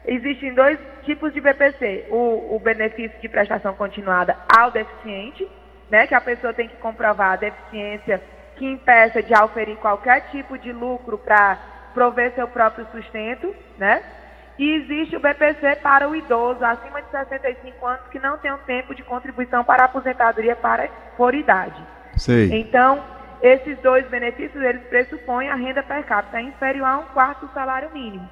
Existem 0.06 0.54
dois 0.54 0.78
tipos 1.04 1.34
de 1.34 1.42
BPC. 1.42 2.06
O, 2.12 2.56
o 2.56 2.60
benefício 2.60 3.20
de 3.20 3.28
prestação 3.28 3.74
continuada 3.74 4.38
ao 4.56 4.70
deficiente, 4.70 5.48
né? 5.90 6.06
Que 6.06 6.14
a 6.14 6.22
pessoa 6.22 6.54
tem 6.54 6.68
que 6.68 6.76
comprovar 6.78 7.32
a 7.34 7.36
deficiência 7.38 8.22
que 8.56 8.66
impeça 8.66 9.24
de 9.24 9.34
auferir 9.34 9.76
qualquer 9.78 10.30
tipo 10.30 10.56
de 10.58 10.72
lucro 10.72 11.18
para 11.18 11.58
prover 11.96 12.32
seu 12.36 12.48
próprio 12.48 12.86
sustento, 12.92 13.56
né? 13.80 14.04
E 14.58 14.76
existe 14.76 15.16
o 15.16 15.20
BPC 15.20 15.78
para 15.84 16.08
o 16.10 16.16
idoso 16.16 16.64
acima 16.64 17.02
de 17.02 17.10
65 17.12 17.86
anos 17.86 18.08
que 18.10 18.20
não 18.20 18.38
tem 18.38 18.52
um 18.54 18.58
tempo 18.60 18.96
de 18.96 19.04
contribuição 19.04 19.64
para 19.64 19.84
a 19.84 19.86
aposentadoria 19.86 20.56
para, 20.56 20.88
por 21.18 21.34
idade. 21.36 21.82
Sei. 22.16 22.52
Então, 22.62 23.04
esses 23.42 23.78
dois 23.80 24.08
benefícios, 24.08 24.64
eles 24.64 24.82
pressupõem 24.84 25.50
a 25.50 25.56
renda 25.56 25.84
per 25.84 26.04
capita 26.06 26.40
inferior 26.40 26.88
a 26.88 26.98
um 27.00 27.04
quarto 27.14 27.46
do 27.46 27.54
salário 27.54 27.90
mínimo. 27.94 28.30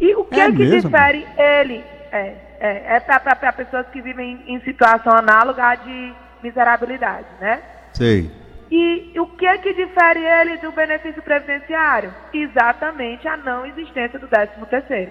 E 0.00 0.14
o 0.14 0.24
que 0.24 0.40
É 0.40 0.44
é, 0.44 0.52
que 0.52 0.58
mesmo? 0.58 0.90
difere 0.90 1.26
ele? 1.36 1.84
É, 2.12 2.34
é, 2.60 2.96
é 2.96 3.00
para 3.00 3.52
pessoas 3.52 3.86
que 3.88 4.00
vivem 4.00 4.42
em 4.46 4.60
situação 4.60 5.12
análoga 5.12 5.74
de 5.74 6.14
miserabilidade, 6.42 7.26
né? 7.40 7.60
Sei. 7.92 8.30
E 8.70 9.12
o 9.18 9.26
que 9.26 9.46
é 9.46 9.58
que 9.58 9.72
difere 9.72 10.24
ele 10.24 10.58
do 10.58 10.70
benefício 10.72 11.22
previdenciário? 11.22 12.14
Exatamente 12.32 13.26
a 13.26 13.36
não 13.36 13.66
existência 13.66 14.18
do 14.18 14.28
13 14.28 14.52
terceiro, 14.68 15.10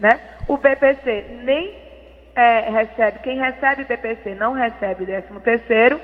né? 0.00 0.20
O 0.48 0.56
BPC 0.56 1.40
nem 1.42 1.74
é, 2.34 2.70
recebe, 2.70 3.18
quem 3.20 3.38
recebe 3.38 3.84
BPC 3.84 4.34
não 4.34 4.52
recebe 4.52 5.06
13 5.06 5.26
terceiro 5.42 6.00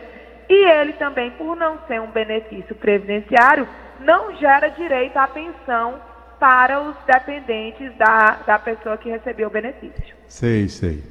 e 0.48 0.70
ele 0.70 0.92
também, 0.94 1.30
por 1.32 1.56
não 1.56 1.78
ser 1.86 2.00
um 2.00 2.10
benefício 2.10 2.74
previdenciário, 2.74 3.66
não 4.00 4.34
gera 4.36 4.68
direito 4.68 5.16
à 5.16 5.26
pensão 5.26 5.94
para 6.40 6.80
os 6.80 6.96
dependentes 7.06 7.92
da, 7.96 8.38
da 8.46 8.58
pessoa 8.58 8.96
que 8.96 9.08
recebeu 9.08 9.48
o 9.48 9.50
benefício. 9.50 10.14
Sei, 10.26 10.68
sei. 10.68 11.02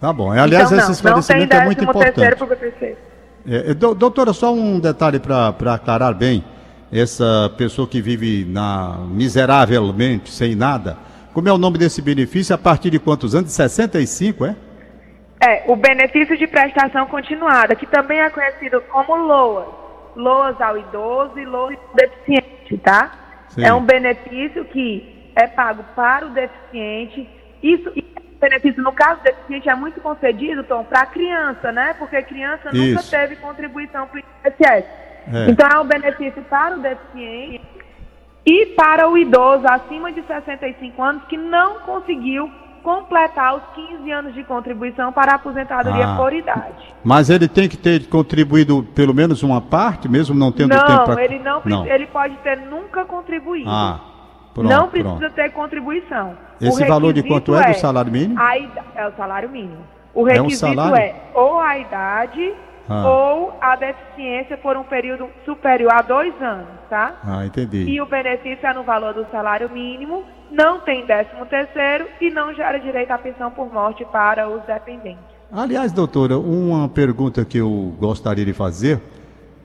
Tá 0.00 0.12
bom. 0.12 0.32
Aliás, 0.32 0.66
então, 0.66 0.78
não, 0.78 0.84
esse 0.84 0.92
esclarecimento 0.92 1.54
é 1.54 1.64
muito 1.64 1.78
tem 1.84 1.92
13 1.92 2.04
terceiro 2.12 2.34
importante. 2.36 2.70
BPC. 2.70 2.96
É, 3.46 3.70
é, 3.70 3.74
dou- 3.74 3.94
doutora, 3.94 4.32
só 4.32 4.52
um 4.52 4.80
detalhe 4.80 5.20
para 5.20 5.74
aclarar 5.74 6.14
bem. 6.14 6.44
Essa 6.92 7.52
pessoa 7.56 7.86
que 7.86 8.00
vive 8.02 8.44
na 8.44 8.98
miseravelmente, 9.08 10.30
sem 10.30 10.56
nada, 10.56 10.96
como 11.32 11.48
é 11.48 11.52
o 11.52 11.58
nome 11.58 11.78
desse 11.78 12.02
benefício? 12.02 12.54
A 12.54 12.58
partir 12.58 12.90
de 12.90 12.98
quantos 12.98 13.34
anos? 13.34 13.48
De 13.48 13.52
65, 13.52 14.46
é? 14.46 14.56
É, 15.40 15.64
o 15.68 15.76
benefício 15.76 16.36
de 16.36 16.46
prestação 16.46 17.06
continuada, 17.06 17.74
que 17.74 17.86
também 17.86 18.20
é 18.20 18.28
conhecido 18.28 18.80
como 18.82 19.16
LOAS. 19.16 19.68
LOAS 20.16 20.60
ao 20.60 20.76
idoso 20.76 21.38
e 21.38 21.44
LOAS 21.46 21.78
ao 21.88 21.94
deficiente, 21.94 22.78
tá? 22.78 23.12
Sim. 23.48 23.64
É 23.64 23.72
um 23.72 23.80
benefício 23.80 24.64
que 24.66 25.32
é 25.34 25.46
pago 25.46 25.82
para 25.96 26.26
o 26.26 26.30
deficiente. 26.30 27.26
Isso, 27.62 27.90
benefício, 28.38 28.82
no 28.82 28.92
caso 28.92 29.20
do 29.20 29.24
deficiente, 29.24 29.68
é 29.68 29.74
muito 29.74 30.00
concedido, 30.00 30.62
Tom, 30.64 30.84
para 30.84 31.02
a 31.02 31.06
criança, 31.06 31.72
né? 31.72 31.94
Porque 31.98 32.20
criança 32.22 32.70
nunca 32.72 33.00
Isso. 33.00 33.10
teve 33.10 33.36
contribuição 33.36 34.06
para 34.06 34.16
o 34.16 34.18
INSS. 34.18 34.84
É. 35.32 35.50
Então, 35.50 35.68
é 35.68 35.80
um 35.80 35.86
benefício 35.86 36.42
para 36.42 36.76
o 36.76 36.80
deficiente 36.80 37.62
e 38.44 38.66
para 38.66 39.08
o 39.08 39.16
idoso 39.18 39.64
acima 39.68 40.12
de 40.12 40.22
65 40.22 41.02
anos 41.02 41.22
que 41.24 41.36
não 41.36 41.80
conseguiu 41.80 42.50
completar 42.82 43.56
os 43.56 43.62
15 43.74 44.10
anos 44.10 44.34
de 44.34 44.42
contribuição 44.44 45.12
para 45.12 45.32
a 45.32 45.34
aposentadoria 45.34 46.06
Ah. 46.14 46.16
por 46.16 46.32
idade. 46.32 46.94
Mas 47.04 47.28
ele 47.28 47.46
tem 47.46 47.68
que 47.68 47.76
ter 47.76 48.06
contribuído 48.08 48.82
pelo 48.94 49.12
menos 49.14 49.42
uma 49.42 49.60
parte, 49.60 50.08
mesmo 50.08 50.34
não 50.34 50.50
tendo 50.50 50.70
tempo 50.70 50.90
Não, 50.90 51.04
para. 51.04 51.22
ele 51.22 51.38
não, 51.40 51.60
pre- 51.60 51.74
ele 51.90 52.06
pode 52.06 52.34
ter 52.38 52.56
nunca 52.56 53.04
contribuído. 53.04 53.68
Ah, 53.68 54.00
pronto. 54.54 54.68
não 54.70 54.88
precisa 54.88 55.14
pronto. 55.18 55.34
ter 55.34 55.50
contribuição. 55.52 56.34
Esse 56.58 56.84
valor 56.86 57.12
de 57.12 57.20
requisito 57.20 57.52
quanto 57.52 57.62
é 57.62 57.72
do 57.72 57.78
salário 57.78 58.10
mínimo? 58.10 58.40
a 58.40 58.56
é 58.56 59.06
o 59.08 59.12
salário 59.12 59.50
mínimo. 59.50 59.84
O 60.14 60.26
É 60.26 60.32
um 60.40 60.44
requisito 60.44 60.60
salário? 60.74 60.96
é 60.96 61.14
ou 61.34 61.60
a 61.60 61.76
idade 61.78 62.54
Ah. 62.92 63.08
ou 63.08 63.56
a 63.60 63.76
deficiência 63.76 64.58
por 64.58 64.76
um 64.76 64.82
período 64.82 65.28
superior 65.44 65.92
a 65.92 66.02
dois 66.02 66.34
anos, 66.42 66.66
tá? 66.88 67.20
Ah, 67.24 67.46
entendi. 67.46 67.84
E 67.84 68.00
o 68.00 68.06
benefício 68.06 68.66
é 68.66 68.74
no 68.74 68.82
valor 68.82 69.14
do 69.14 69.24
salário 69.30 69.70
mínimo, 69.70 70.24
não 70.50 70.80
tem 70.80 71.06
décimo 71.06 71.46
terceiro 71.46 72.08
e 72.20 72.30
não 72.30 72.52
gera 72.52 72.80
direito 72.80 73.12
à 73.12 73.18
pensão 73.18 73.48
por 73.52 73.72
morte 73.72 74.04
para 74.06 74.48
os 74.48 74.60
dependentes. 74.64 75.22
Aliás, 75.52 75.92
doutora, 75.92 76.36
uma 76.36 76.88
pergunta 76.88 77.44
que 77.44 77.58
eu 77.58 77.94
gostaria 78.00 78.44
de 78.44 78.52
fazer. 78.52 79.00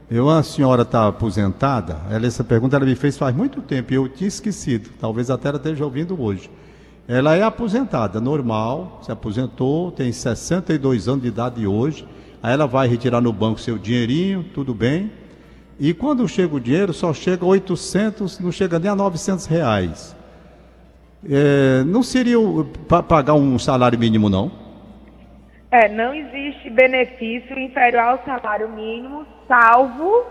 Eu, 0.10 0.30
a 0.30 0.44
senhora 0.44 0.84
está 0.84 1.08
aposentada? 1.08 1.98
Ela, 2.12 2.28
essa 2.28 2.44
pergunta 2.44 2.76
ela 2.76 2.86
me 2.86 2.96
fez 2.96 3.18
faz 3.18 3.36
muito 3.36 3.60
tempo 3.60 3.92
e 3.92 3.96
eu 3.96 4.08
tinha 4.08 4.28
esquecido. 4.28 4.92
Talvez 5.02 5.32
até 5.32 5.50
ela 5.50 5.58
esteja 5.58 5.84
ouvindo 5.84 6.22
hoje. 6.22 6.48
Ela 7.08 7.36
é 7.36 7.44
aposentada, 7.44 8.20
normal, 8.20 9.00
se 9.04 9.12
aposentou, 9.12 9.92
tem 9.92 10.12
62 10.12 11.08
anos 11.08 11.22
de 11.22 11.28
idade 11.28 11.68
hoje. 11.68 12.08
Aí 12.42 12.52
ela 12.52 12.66
vai 12.66 12.88
retirar 12.88 13.22
no 13.22 13.32
banco 13.32 13.60
seu 13.60 13.78
dinheirinho, 13.78 14.44
tudo 14.44 14.74
bem. 14.74 15.12
E 15.80 15.94
quando 15.94 16.28
chega 16.28 16.56
o 16.56 16.60
dinheiro, 16.60 16.94
só 16.94 17.14
chega 17.14 17.46
800, 17.46 18.40
não 18.40 18.52
chega 18.52 18.80
nem 18.80 18.90
a 18.90 18.96
900 18.96 19.46
reais. 19.46 20.16
É, 21.30 21.84
não 21.84 22.02
seria 22.02 22.38
para 22.88 23.04
pagar 23.04 23.36
um 23.36 23.60
salário 23.60 24.00
mínimo, 24.00 24.28
não? 24.28 24.52
É, 25.70 25.88
não 25.90 26.14
existe 26.14 26.72
benefício 26.72 27.60
inferior 27.60 28.04
ao 28.04 28.26
salário 28.26 28.70
mínimo, 28.70 29.28
salvo 29.48 30.26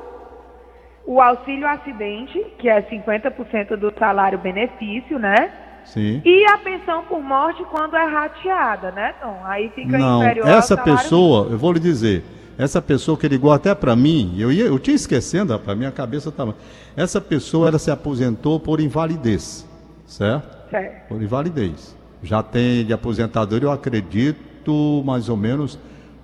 o 1.06 1.20
auxílio 1.20 1.68
acidente, 1.68 2.44
que 2.58 2.68
é 2.68 2.82
50% 2.82 3.76
do 3.76 3.92
salário 3.96 4.38
benefício, 4.38 5.18
né? 5.18 5.52
Sim. 5.84 6.22
E 6.24 6.44
a 6.46 6.58
pensão 6.58 7.04
por 7.04 7.22
morte 7.22 7.62
quando 7.64 7.96
é 7.96 8.04
rateada, 8.04 8.90
né, 8.90 9.14
Tom? 9.20 9.40
Aí 9.44 9.70
fica 9.74 9.98
Não, 9.98 10.22
inferior 10.22 10.48
essa 10.48 10.76
pessoa, 10.76 11.40
mínimo. 11.40 11.54
eu 11.54 11.58
vou 11.58 11.72
lhe 11.72 11.80
dizer, 11.80 12.24
essa 12.58 12.80
pessoa 12.80 13.16
que 13.16 13.28
ligou 13.28 13.52
até 13.52 13.74
para 13.74 13.94
mim, 13.94 14.34
eu, 14.38 14.50
ia, 14.50 14.64
eu 14.64 14.78
tinha 14.78 14.94
esquecendo, 14.94 15.58
para 15.58 15.74
minha 15.74 15.90
cabeça 15.90 16.28
estava. 16.28 16.54
Essa 16.96 17.20
pessoa, 17.20 17.68
ela 17.68 17.78
se 17.78 17.90
aposentou 17.90 18.58
por 18.58 18.80
invalidez, 18.80 19.68
certo? 20.06 20.70
Certo. 20.70 21.08
Por 21.08 21.22
invalidez. 21.22 21.96
Já 22.22 22.42
tem 22.42 22.84
de 22.84 22.92
aposentadoria, 22.92 23.66
eu 23.66 23.72
acredito, 23.72 25.02
mais 25.04 25.28
ou 25.28 25.36
menos 25.36 25.78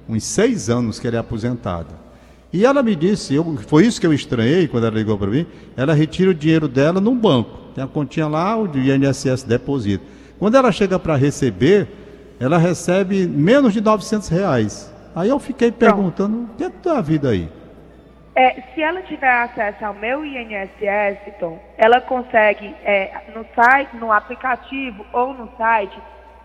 uns 0.09 0.25
seis 0.25 0.71
anos 0.71 0.99
que 0.99 1.07
ela 1.07 1.17
é 1.17 1.21
aposentada. 1.21 2.10
E 2.52 2.64
ela 2.64 2.83
me 2.83 2.97
disse, 2.97 3.35
eu, 3.35 3.45
foi 3.69 3.87
isso 3.87 4.00
que 4.00 4.07
eu 4.07 4.12
estranhei 4.12 4.66
quando 4.66 4.87
ela 4.87 4.97
ligou 4.97 5.16
para 5.16 5.28
mim, 5.28 5.47
ela 5.76 5.95
retira 5.95 6.30
o 6.30 6.35
dinheiro 6.35 6.66
dela 6.66 7.00
num 7.00 7.16
banco. 7.16 7.50
Tem 7.75 7.85
a 7.85 7.87
continha 7.87 8.26
lá, 8.26 8.57
o 8.57 8.66
INSS 8.66 9.45
deposita. 9.45 10.04
Quando 10.38 10.57
ela 10.57 10.73
chega 10.73 10.99
para 10.99 11.14
receber, 11.14 11.87
ela 12.40 12.59
recebe 12.59 13.26
menos 13.26 13.73
de 13.73 13.80
900 13.80 14.28
reais. 14.28 14.92
Aí 15.14 15.28
eu 15.28 15.38
fiquei 15.38 15.71
perguntando, 15.71 16.45
o 16.45 16.57
que 16.57 16.64
é 16.64 16.71
que 16.71 16.78
tá 16.78 16.99
a 16.99 17.00
vida 17.00 17.30
aí? 17.30 17.49
É, 18.35 18.62
se 18.75 18.83
ela 18.83 19.02
tiver 19.02 19.30
acesso 19.30 19.85
ao 19.85 19.95
meu 19.95 20.25
INSS, 20.25 21.35
Tom, 21.38 21.61
ela 21.76 22.00
consegue 22.00 22.75
é, 22.85 23.12
no 23.35 23.45
site, 23.54 23.97
no 23.97 24.11
aplicativo 24.11 25.04
ou 25.12 25.35
no 25.35 25.49
site, 25.59 25.97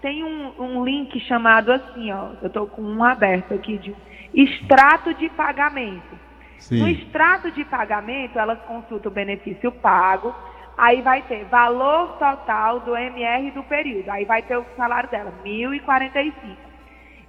tem 0.01 0.23
um, 0.23 0.51
um 0.59 0.83
link 0.83 1.19
chamado 1.21 1.71
assim, 1.71 2.11
ó. 2.11 2.31
Eu 2.41 2.47
estou 2.47 2.67
com 2.67 2.81
um 2.81 3.03
aberto 3.03 3.53
aqui 3.53 3.77
de 3.77 3.95
extrato 4.35 5.13
de 5.13 5.29
pagamento. 5.29 6.25
Sim. 6.57 6.81
No 6.81 6.89
extrato 6.89 7.51
de 7.51 7.63
pagamento, 7.65 8.37
ela 8.39 8.55
consulta 8.55 9.07
o 9.07 9.11
benefício 9.11 9.71
pago, 9.71 10.33
aí 10.77 11.01
vai 11.01 11.21
ter 11.21 11.45
valor 11.45 12.17
total 12.17 12.79
do 12.81 12.95
MR 12.95 13.51
do 13.51 13.63
período, 13.63 14.09
aí 14.09 14.25
vai 14.25 14.41
ter 14.41 14.57
o 14.57 14.65
salário 14.75 15.09
dela, 15.09 15.33
1.045. 15.43 16.33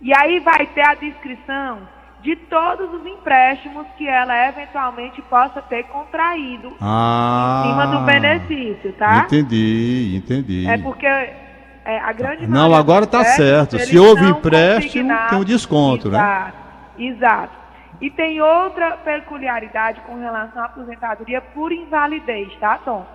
E 0.00 0.12
aí 0.16 0.40
vai 0.40 0.66
ter 0.66 0.86
a 0.86 0.94
descrição 0.94 1.80
de 2.22 2.34
todos 2.34 2.92
os 2.92 3.06
empréstimos 3.06 3.86
que 3.96 4.08
ela 4.08 4.48
eventualmente 4.48 5.20
possa 5.22 5.62
ter 5.62 5.84
contraído 5.84 6.72
Ah. 6.80 7.62
em 7.64 7.70
cima 7.70 7.86
do 7.86 8.04
benefício, 8.04 8.92
tá? 8.94 9.26
Entendi, 9.26 10.16
entendi. 10.16 10.66
É 10.66 10.76
porque 10.78 11.06
é, 11.06 12.00
a 12.00 12.12
grande 12.12 12.46
Não, 12.46 12.74
agora 12.74 13.06
tá 13.06 13.20
empréstimos, 13.20 13.48
certo. 13.48 13.78
Se 13.78 13.98
houve 13.98 14.24
empréstimo, 14.28 15.12
tem 15.28 15.38
o 15.38 15.44
desconto, 15.44 16.10
né? 16.10 16.52
Exato. 16.98 17.66
E 18.00 18.10
tem 18.10 18.40
outra 18.40 18.96
peculiaridade 18.98 20.00
com 20.02 20.16
relação 20.16 20.62
à 20.62 20.66
aposentadoria 20.66 21.40
por 21.40 21.72
invalidez, 21.72 22.54
tá, 22.58 22.78
Tom? 22.78 23.06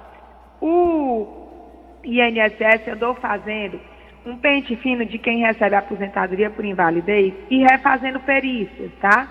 O 0.60 1.48
INSS 2.04 2.88
andou 2.88 3.14
fazendo 3.16 3.80
um 4.26 4.38
pente 4.38 4.76
fino 4.78 5.06
de 5.06 5.18
quem 5.18 5.40
recebe 5.40 5.76
aposentadoria 5.76 6.50
por 6.50 6.66
invalidez 6.66 7.34
e 7.50 7.64
refazendo 7.64 8.20
perícias, 8.20 8.92
tá? 9.00 9.28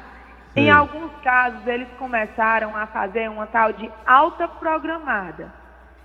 Em 0.54 0.64
Sim. 0.64 0.70
alguns 0.70 1.12
casos, 1.22 1.64
eles 1.66 1.88
começaram 1.98 2.76
a 2.76 2.86
fazer 2.86 3.28
uma 3.30 3.46
tal 3.46 3.72
de 3.72 3.90
alta 4.04 4.48
programada, 4.48 5.52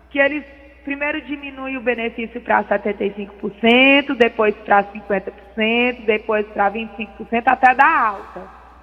que 0.09 0.19
eles 0.19 0.45
primeiro 0.85 1.19
diminuem 1.25 1.75
o 1.75 1.81
benefício 1.81 2.39
para 2.39 2.63
75%, 2.63 4.15
depois 4.17 4.55
para 4.63 4.83
50%, 4.83 6.05
depois 6.05 6.45
para 6.53 6.71
25%, 6.71 7.07
até 7.45 7.73
dar 7.75 8.07
alta. 8.09 8.41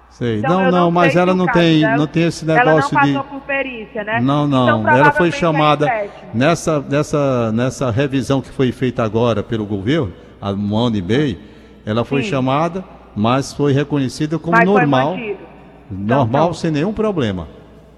Sei. 0.09 0.37
Então, 0.39 0.51
não, 0.59 0.65
eu 0.65 0.71
não, 0.71 0.91
mas 0.91 1.15
ela 1.15 1.33
não 1.33 1.47
caso 1.47 1.57
tem, 1.59 1.79
dela- 1.81 1.97
não 1.97 2.05
tem 2.05 2.23
esse 2.27 2.47
Ela 2.47 2.59
não 2.65 2.75
negócio 2.75 2.99
de. 2.99 3.13
passou 3.13 3.23
por 3.23 3.41
perícia, 3.47 4.03
né? 4.03 4.19
Não, 4.21 4.45
não. 4.47 4.81
Então, 4.81 4.95
ela 4.95 5.11
foi 5.11 5.29
é 5.29 5.31
chamada 5.31 5.87
nessa, 6.33 6.79
nessa, 6.81 7.51
nessa 7.51 7.89
revisão 7.89 8.39
que 8.39 8.49
foi 8.51 8.71
feita 8.71 9.01
agora 9.03 9.41
pelo 9.41 9.65
governo, 9.65 10.13
há 10.39 10.51
um 10.51 10.77
ano 10.77 10.97
e 10.97 11.01
meio, 11.01 11.39
ela 11.83 12.05
foi 12.05 12.21
Sim. 12.21 12.29
chamada, 12.29 12.83
mas 13.15 13.53
foi 13.53 13.73
reconhecida 13.73 14.37
como 14.37 14.55
Mas 14.55 14.65
normal, 14.65 15.15
mantido. 15.15 15.39
normal 15.89 16.43
pronto. 16.49 16.57
sem 16.57 16.69
nenhum 16.69 16.93
problema, 16.93 17.47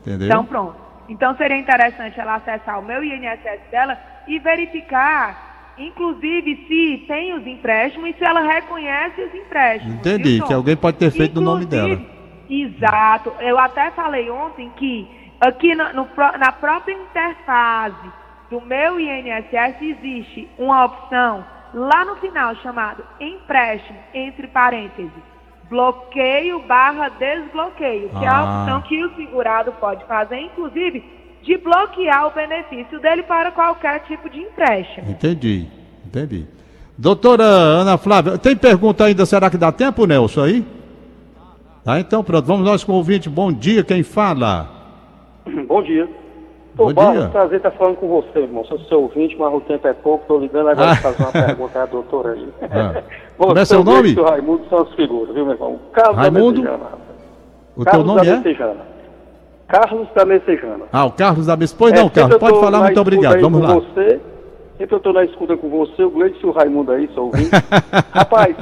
entendeu? 0.02 0.28
Então, 0.28 0.46
pronto. 0.46 0.85
Então, 1.08 1.36
seria 1.38 1.58
interessante 1.58 2.20
ela 2.20 2.36
acessar 2.36 2.80
o 2.80 2.84
meu 2.84 3.04
INSS 3.04 3.62
dela 3.72 3.98
e 4.28 4.39
verificar, 4.39 5.74
inclusive, 5.78 6.65
se 6.68 7.06
tem 7.08 7.34
os 7.34 7.46
empréstimos 7.46 8.10
e 8.10 8.13
se 8.18 8.24
ela 8.24 8.41
reconhece 8.41 9.22
os 9.22 9.34
empréstimos. 9.36 9.96
Entendi, 9.96 10.41
que 10.41 10.54
alguém 10.54 10.76
pode 10.76 10.98
ter 10.98 11.12
feito 11.12 11.36
no 11.36 11.41
nome 11.41 11.65
Inclusive, 11.65 11.96
dela. 11.98 12.15
Exato. 12.50 13.34
Eu 13.39 13.58
até 13.60 13.91
falei 13.91 14.30
ontem 14.30 14.72
que 14.78 15.08
aqui 15.39 15.76
na, 15.76 15.94
no 15.94 16.06
pró- 16.06 16.38
na 16.38 16.52
própria 16.52 16.94
interface 16.94 18.10
do 18.50 18.62
meu 18.62 19.00
INSS 19.00 19.82
existe 19.82 20.48
uma 20.58 20.86
opção 20.86 21.46
lá 21.74 22.06
no 22.06 22.15
final 22.18 22.56
chamado 22.58 23.04
empréstimo, 23.20 23.98
entre 24.13 24.48
parênteses, 24.48 25.12
bloqueio 25.69 26.60
barra 26.67 27.10
desbloqueio, 27.10 28.10
que 28.10 28.25
é 28.25 28.28
a 28.28 28.38
Ah. 28.39 28.62
opção 28.62 28.82
que 28.82 29.04
o 29.04 29.15
segurado 29.15 29.71
pode 29.73 30.04
fazer, 30.06 30.39
inclusive, 30.39 31.04
de 31.41 31.58
bloquear 31.58 32.28
o 32.28 32.32
benefício 32.32 32.99
dele 32.99 33.23
para 33.23 33.51
qualquer 33.51 33.99
tipo 34.01 34.30
de 34.30 34.39
empréstimo. 34.39 35.10
Entendi, 35.10 35.67
entendi. 36.06 36.45
Doutora 36.97 37.43
Ana 37.43 37.97
Flávia, 37.97 38.38
tem 38.38 38.56
pergunta 38.56 39.04
ainda? 39.06 39.25
Será 39.25 39.49
que 39.49 39.58
dá 39.58 39.71
tempo, 39.71 40.06
Nelson, 40.06 40.43
aí? 40.43 40.65
Tá, 41.84 41.99
então 41.99 42.23
pronto, 42.23 42.45
vamos 42.45 42.65
nós 42.65 42.84
com 42.84 42.93
o 42.93 42.95
ouvinte. 42.95 43.30
Bom 43.30 43.51
dia, 43.51 43.84
quem 43.84 44.01
fala? 44.01 44.67
Bom 45.67 45.84
dia. 45.84 46.10
Bom 46.76 46.90
Ô, 46.90 46.94
Barros, 46.94 47.28
prazer 47.28 47.58
estar 47.58 47.72
falando 47.72 47.96
com 47.96 48.08
você, 48.10 48.40
irmão. 48.40 48.66
Sou 48.66 48.78
seu 48.80 49.02
ouvinte, 49.04 49.36
mas 49.40 49.54
o 49.54 49.62
tempo 49.62 49.88
é 49.88 49.94
pouco. 49.94 50.24
Estou 50.24 50.40
ligando 50.40 50.68
agora 50.70 50.92
Ah. 50.92 50.96
para 51.02 51.14
fazer 51.14 51.24
uma 51.24 51.32
pergunta 51.48 51.82
à 51.84 51.86
doutora 51.86 52.32
aí. 52.34 52.50
Ah. 52.64 53.02
Como 53.38 53.52
é 53.52 53.56
Você 53.62 53.66
seu 53.66 53.84
nome? 53.84 54.14
O 54.20 54.24
Raimundo 54.26 54.66
são 54.70 54.80
as 54.82 54.94
figuras, 54.94 55.34
viu, 55.34 55.46
meu 55.46 55.54
irmão? 55.54 55.80
Carlos 55.94 56.18
Raimundo? 56.18 56.62
da 56.62 56.72
Messejana. 56.72 56.90
O 57.78 57.84
teu 57.84 57.86
Carlos 57.92 58.08
nome 58.08 58.22
da 58.26 58.28
é? 58.32 58.36
Messejana. 58.38 58.96
Carlos 59.68 60.08
da 60.14 60.26
Messejana. 60.26 60.86
Ah, 60.92 61.06
o 61.06 61.12
Carlos 61.12 61.46
da 61.46 61.56
Mesa. 61.58 61.76
Pois 61.78 61.94
É, 61.94 61.96
não, 61.96 62.10
Carlos, 62.10 62.38
pode 62.38 62.60
falar, 62.60 62.80
muito 62.82 63.02
obrigado. 63.02 63.40
Vamos 63.42 63.62
lá. 63.62 63.74
Você, 63.76 64.20
sempre 64.78 64.96
eu 64.96 64.98
estou 64.98 65.14
na 65.14 65.24
escuta 65.24 65.56
com 65.58 65.70
você, 65.70 66.04
o 66.04 66.10
Gleison 66.12 66.38
e 66.44 66.46
o 66.46 66.52
Raimundo 66.52 66.92
aí, 66.92 67.10
sou 67.16 67.26
ouvinte. 67.28 67.50
Rapaz, 68.14 68.56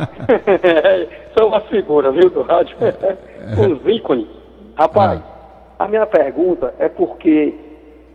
são 1.38 1.48
umas 1.48 1.64
figuras, 1.66 2.14
viu, 2.14 2.30
do 2.30 2.44
rádio? 2.44 2.78
Uns 3.58 3.86
ícones. 3.92 4.28
Rapaz, 4.76 5.20
Ah. 5.80 5.84
a 5.86 5.88
minha 5.88 6.06
pergunta 6.06 6.74
é 6.80 6.88
porque 6.90 7.54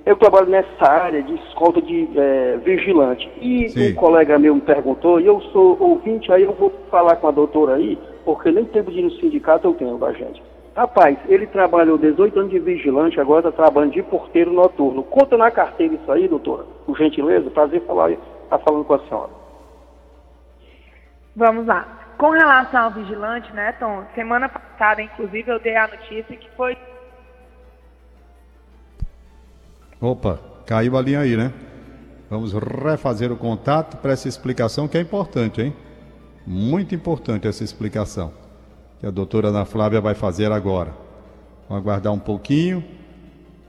eu 0.09 0.17
trabalho 0.17 0.47
nessa 0.47 0.87
área 0.87 1.23
de 1.23 1.35
escolta 1.35 1.83
de 1.83 2.09
eh, 2.17 2.59
vigilante. 2.65 3.31
E 3.43 3.69
Sim. 3.69 3.93
um 3.93 3.95
colega 3.95 4.39
meu 4.39 4.55
me 4.55 4.61
perguntou, 4.63 5.21
e 5.21 5.27
eu 5.27 5.39
sou 5.53 5.77
ouvinte, 5.79 6.33
aí 6.33 6.45
eu 6.45 6.55
vou 6.55 6.73
falar 6.91 7.17
com 7.17 7.29
a 7.29 7.31
doutora 7.31 7.75
aí, 7.75 7.99
porque 8.25 8.51
nem 8.51 8.65
tempo 8.65 8.91
de 8.91 9.01
ir 9.01 9.03
no 9.03 9.11
sindicato 9.11 9.69
eu 9.69 9.75
tenho 9.75 9.99
da 9.99 10.11
gente. 10.15 10.43
Rapaz, 10.75 11.19
ele 11.29 11.47
trabalhou 11.49 11.99
18 11.99 12.39
anos 12.39 12.51
de 12.51 12.59
vigilante, 12.59 13.21
agora 13.21 13.51
está 13.51 13.63
trabalhando 13.63 13.93
de 13.93 14.03
porteiro 14.03 14.51
noturno. 14.51 15.03
Conta 15.03 15.37
na 15.37 15.51
carteira 15.51 15.93
isso 15.93 16.11
aí, 16.11 16.27
doutora, 16.27 16.65
por 16.87 16.97
gentileza, 16.97 17.51
prazer 17.51 17.83
falar, 17.83 18.13
estar 18.13 18.59
falando 18.61 18.87
com 18.87 18.95
a 18.95 19.01
senhora. 19.01 19.31
Vamos 21.37 21.67
lá. 21.67 21.87
Com 22.17 22.31
relação 22.31 22.85
ao 22.85 22.91
vigilante, 22.93 23.53
né, 23.53 23.73
Tom? 23.73 24.05
Semana 24.15 24.49
passada, 24.49 25.03
inclusive, 25.03 25.51
eu 25.51 25.61
dei 25.61 25.77
a 25.77 25.87
notícia 25.87 26.35
que 26.35 26.49
foi 26.57 26.75
Opa, 30.01 30.39
caiu 30.67 30.97
a 30.97 31.03
linha 31.03 31.21
aí, 31.21 31.37
né? 31.37 31.53
Vamos 32.31 32.53
refazer 32.53 33.33
o 33.33 33.37
contato 33.37 33.97
para 33.97 34.13
essa 34.13 34.29
explicação 34.29 34.87
que 34.87 34.99
é 34.99 35.01
importante, 35.01 35.61
hein? 35.63 35.75
Muito 36.47 36.95
importante 36.95 37.49
essa 37.49 37.65
explicação 37.65 38.33
que 39.01 39.07
a 39.07 39.11
doutora 39.11 39.49
Ana 39.49 39.65
Flávia 39.65 40.01
vai 40.01 40.15
fazer 40.15 40.53
agora. 40.53 40.93
Vamos 41.69 41.83
aguardar 41.85 42.13
um 42.13 42.19
pouquinho, 42.19 42.85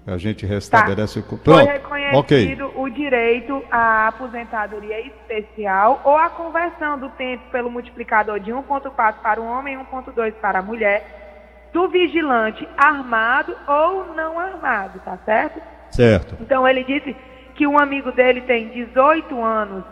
a 0.06 0.18
gente 0.18 0.46
restabelece 0.46 1.20
o... 1.20 1.24
co- 1.24 1.38
Tá. 1.38 1.44
Foi 1.54 1.66
Pronto, 1.66 2.20
ok. 2.20 2.38
reconhecido 2.46 2.72
o 2.80 2.90
direito 2.90 3.62
à 3.72 4.08
aposentadoria 4.08 5.00
especial 5.08 6.02
ou 6.04 6.18
à 6.18 6.30
conversão 6.30 6.98
do 7.00 7.10
tempo 7.12 7.44
pelo 7.52 7.70
multiplicador 7.72 8.40
de 8.40 8.52
1.4 8.52 9.14
para 9.22 9.42
o 9.42 9.46
homem 9.46 9.76
e 9.76 9.96
1.2 9.96 10.34
para 10.34 10.60
a 10.60 10.62
mulher, 10.62 11.70
do 11.74 11.88
vigilante 11.90 12.68
armado 12.78 13.56
ou 13.68 14.14
não 14.16 14.40
armado, 14.40 15.00
tá 15.00 15.18
certo? 15.26 15.62
Certo. 15.92 16.38
Então 16.42 16.68
ele 16.68 16.84
disse 16.84 17.16
que 17.56 17.68
um 17.68 17.78
amigo 17.78 18.12
dele 18.12 18.42
tem 18.42 18.70
18 18.70 19.42
anos 19.44 19.84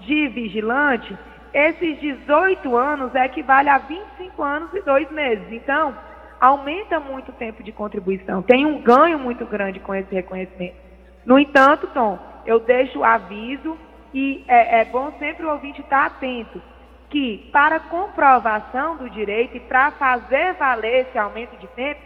de 0.00 0.28
vigilante, 0.28 1.16
esses 1.52 1.98
18 2.00 2.76
anos 2.76 3.14
equivale 3.14 3.68
a 3.68 3.78
25 3.78 4.42
anos 4.42 4.74
e 4.74 4.82
dois 4.82 5.10
meses. 5.10 5.46
Então, 5.50 5.96
aumenta 6.38 7.00
muito 7.00 7.30
o 7.30 7.34
tempo 7.34 7.62
de 7.62 7.72
contribuição, 7.72 8.42
tem 8.42 8.66
um 8.66 8.82
ganho 8.82 9.18
muito 9.18 9.46
grande 9.46 9.80
com 9.80 9.94
esse 9.94 10.14
reconhecimento. 10.14 10.76
No 11.24 11.38
entanto, 11.38 11.88
Tom, 11.94 12.18
eu 12.44 12.60
deixo 12.60 12.98
o 12.98 13.04
aviso 13.04 13.76
e 14.12 14.44
é, 14.46 14.80
é 14.80 14.84
bom 14.84 15.12
sempre 15.18 15.46
o 15.46 15.50
ouvinte 15.50 15.80
estar 15.80 16.06
atento 16.06 16.60
que 17.08 17.48
para 17.52 17.80
comprovação 17.80 18.96
do 18.96 19.08
direito 19.08 19.56
e 19.56 19.60
para 19.60 19.92
fazer 19.92 20.54
valer 20.54 21.06
esse 21.06 21.18
aumento 21.18 21.56
de 21.56 21.66
tempo, 21.68 22.00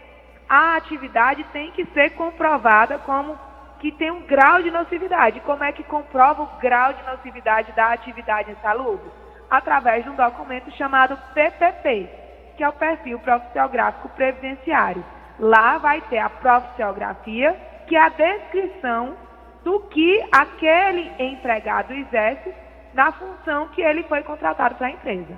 a 0.51 0.75
atividade 0.75 1.45
tem 1.53 1.71
que 1.71 1.85
ser 1.93 2.09
comprovada 2.09 2.97
como 2.97 3.39
que 3.79 3.89
tem 3.89 4.11
um 4.11 4.23
grau 4.23 4.61
de 4.61 4.69
nocividade. 4.69 5.39
Como 5.39 5.63
é 5.63 5.71
que 5.71 5.81
comprova 5.81 6.43
o 6.43 6.59
grau 6.59 6.91
de 6.91 7.01
nocividade 7.03 7.71
da 7.71 7.93
atividade 7.93 8.51
insalubre? 8.51 9.09
Através 9.49 10.03
de 10.03 10.09
um 10.09 10.15
documento 10.15 10.69
chamado 10.71 11.17
PPP, 11.33 12.09
que 12.57 12.63
é 12.65 12.67
o 12.67 12.73
perfil 12.73 13.17
profissiográfico 13.19 14.09
previdenciário. 14.09 15.05
Lá 15.39 15.77
vai 15.77 16.01
ter 16.01 16.17
a 16.17 16.29
profissiografia, 16.29 17.57
que 17.87 17.95
é 17.95 18.01
a 18.01 18.09
descrição 18.09 19.15
do 19.63 19.79
que 19.79 20.21
aquele 20.33 21.13
empregado 21.17 21.93
exerce 21.93 22.53
na 22.93 23.13
função 23.13 23.69
que 23.69 23.81
ele 23.81 24.03
foi 24.03 24.21
contratado 24.23 24.75
para 24.75 24.87
a 24.87 24.91
empresa. 24.91 25.37